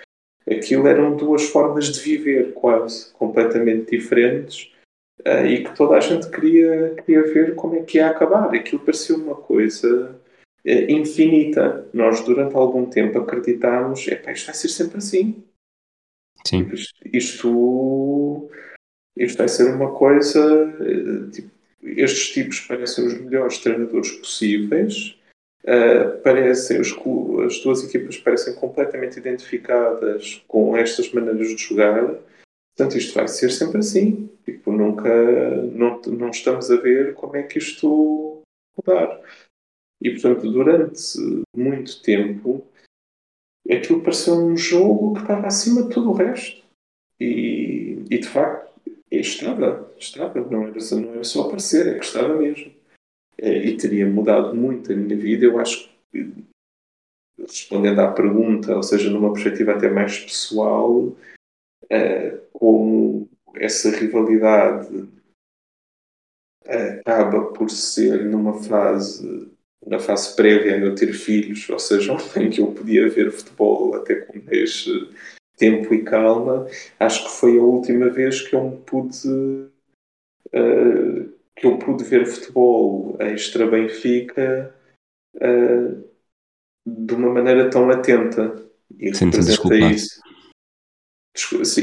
[0.50, 4.72] aquilo eram duas formas de viver quase completamente diferentes
[5.20, 8.52] uh, e que toda a gente queria, queria ver como é que ia acabar.
[8.52, 10.20] Aquilo parecia uma coisa
[10.66, 11.88] uh, infinita.
[11.92, 15.44] Nós, durante algum tempo, acreditámos: isto vai ser sempre assim.
[16.44, 16.68] Sim.
[17.12, 18.50] Isto,
[19.16, 20.42] isto, vai ser uma coisa.
[20.80, 21.53] Uh, tipo,
[21.84, 25.16] estes tipos parecem os melhores treinadores possíveis
[25.64, 26.92] Uh, parecem, os,
[27.46, 32.20] as duas equipas parecem completamente identificadas com estas maneiras de jogar.
[32.76, 34.28] Portanto, isto vai ser sempre assim.
[34.44, 35.08] Tipo, nunca,
[35.72, 38.42] não, não estamos a ver como é que isto
[38.76, 39.22] mudar.
[40.02, 41.18] E, portanto, durante
[41.56, 42.66] muito tempo,
[43.70, 46.62] aquilo pareceu um jogo que estava acima de tudo o resto.
[47.18, 48.70] E, e de facto,
[49.20, 50.40] estava, estava.
[50.40, 52.72] Não era, não era só aparecer, é que estava mesmo.
[53.38, 55.44] E teria mudado muito a minha vida.
[55.44, 56.32] Eu acho que,
[57.38, 61.16] respondendo à pergunta, ou seja, numa perspectiva até mais pessoal,
[61.90, 65.08] eh, como essa rivalidade
[66.64, 69.52] eh, acaba por ser numa fase
[69.86, 73.94] na fase prévia a eu ter filhos, ou seja, em que eu podia ver futebol
[73.94, 74.86] até com mais
[75.56, 76.66] tempo e calma,
[76.98, 79.28] acho que foi a última vez que eu me pude
[80.48, 84.74] uh, que eu pude ver futebol extra Benfica
[85.36, 86.04] uh,
[86.86, 88.64] de uma maneira tão atenta
[88.98, 90.20] e Sim, representa isso.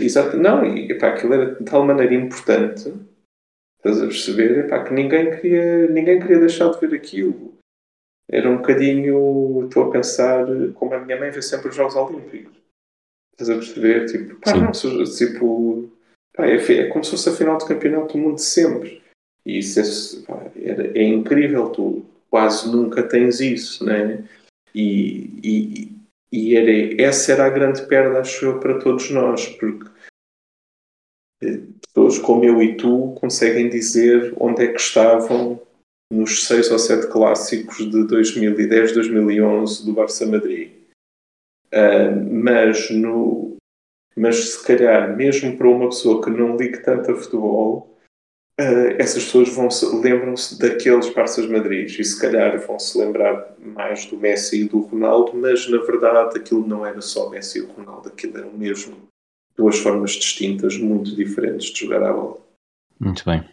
[0.01, 2.93] Exato, não, e epá, aquilo era de tal maneira importante,
[3.77, 7.57] estás a perceber, epá, que ninguém queria, ninguém queria deixar de ver aquilo.
[8.29, 10.45] Era um bocadinho, estou a pensar,
[10.75, 12.61] como a minha mãe vê sempre os Jogos Olímpicos.
[13.41, 14.05] Estás a perceber?
[14.05, 15.89] Tipo, pá, não, tipo,
[16.35, 19.01] pá, é, é como se fosse a final do campeonato do mundo de sempre.
[19.43, 24.23] E isso é, é, é, incrível, tu quase nunca tens isso, né?
[24.75, 25.91] E, e,
[26.31, 29.89] e era, essa era a grande perda, acho eu, para todos nós, porque
[31.43, 35.59] eh, pessoas como eu e tu conseguem dizer onde é que estavam
[36.13, 40.80] nos seis ou sete clássicos de 2010, 2011 do Barça Madrid.
[41.73, 43.57] Uh, mas, no,
[44.15, 47.97] mas se calhar, mesmo para uma pessoa que não ligue tanto a futebol,
[48.59, 49.69] uh, essas pessoas vão
[50.01, 54.81] lembram-se daqueles Barças Madrid e se calhar vão se lembrar mais do Messi e do
[54.81, 58.97] Ronaldo, mas na verdade aquilo não era só Messi e Ronaldo, aquilo eram mesmo
[59.55, 62.37] duas formas distintas, muito diferentes de jogar à bola.
[62.99, 63.43] Muito bem.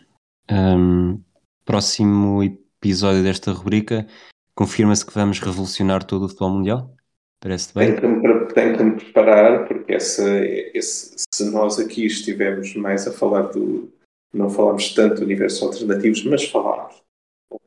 [0.50, 1.20] Um,
[1.64, 4.06] próximo episódio desta rubrica
[4.54, 6.97] confirma-se que vamos revolucionar todo o futebol mundial?
[7.41, 7.95] Parece bem?
[7.95, 10.28] Tenho que me, tenho que me preparar, porque essa,
[10.74, 13.93] esse, se nós aqui estivermos mais a falar do,
[14.32, 17.03] não falámos tanto de universos alternativos, mas falámos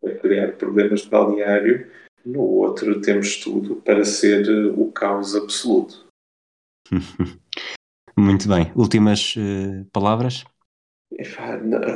[0.02, 1.90] para criar problemas de balneário.
[2.26, 4.48] No outro temos tudo para ser
[4.78, 6.06] o caos absoluto.
[8.18, 8.72] Muito bem.
[8.76, 10.44] Últimas uh, palavras?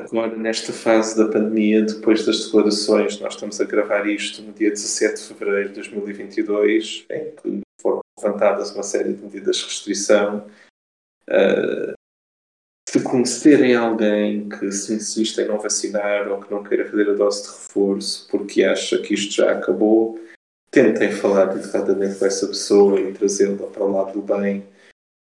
[0.10, 4.70] Agora, nesta fase da pandemia, depois das declarações, nós estamos a gravar isto no dia
[4.70, 7.65] 17 de fevereiro de 2022, em que
[8.18, 10.48] levantadas uma série de medidas de restrição.
[11.30, 11.94] Uh,
[12.88, 17.14] se conhecerem alguém que se insiste em não vacinar ou que não queira fazer a
[17.14, 20.20] dose de reforço porque acha que isto já acabou,
[20.72, 24.66] tentem falar educadamente com essa pessoa e trazê-la para o lado do bem.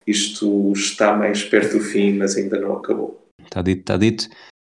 [0.08, 3.26] Isto está mais perto do fim, mas ainda não acabou.
[3.44, 4.28] Está dito, está dito.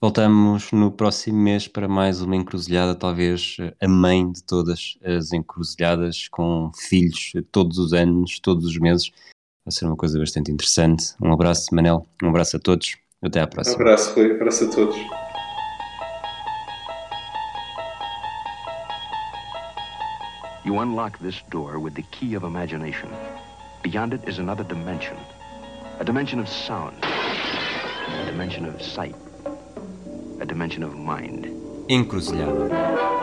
[0.04, 6.28] Voltamos no próximo mês para mais uma encruzilhada, talvez a mãe de todas as encruzilhadas,
[6.28, 9.12] com filhos todos os anos, todos os meses.
[9.64, 11.14] Vai ser uma coisa bastante interessante.
[11.22, 12.08] Um abraço, Manel.
[12.24, 12.98] Um abraço a todos.
[13.22, 13.78] Até à próxima.
[13.78, 14.32] Um abraço, Rui.
[14.32, 14.96] Um abraço a todos.
[20.66, 23.10] You unlock this door with the key of imagination.
[23.84, 25.16] Beyond it is another dimension.
[26.00, 26.96] A dimension of sound.
[27.04, 29.14] A dimension of sight.
[30.42, 31.46] A dimension of mind.
[31.88, 33.21] Encruzilhada.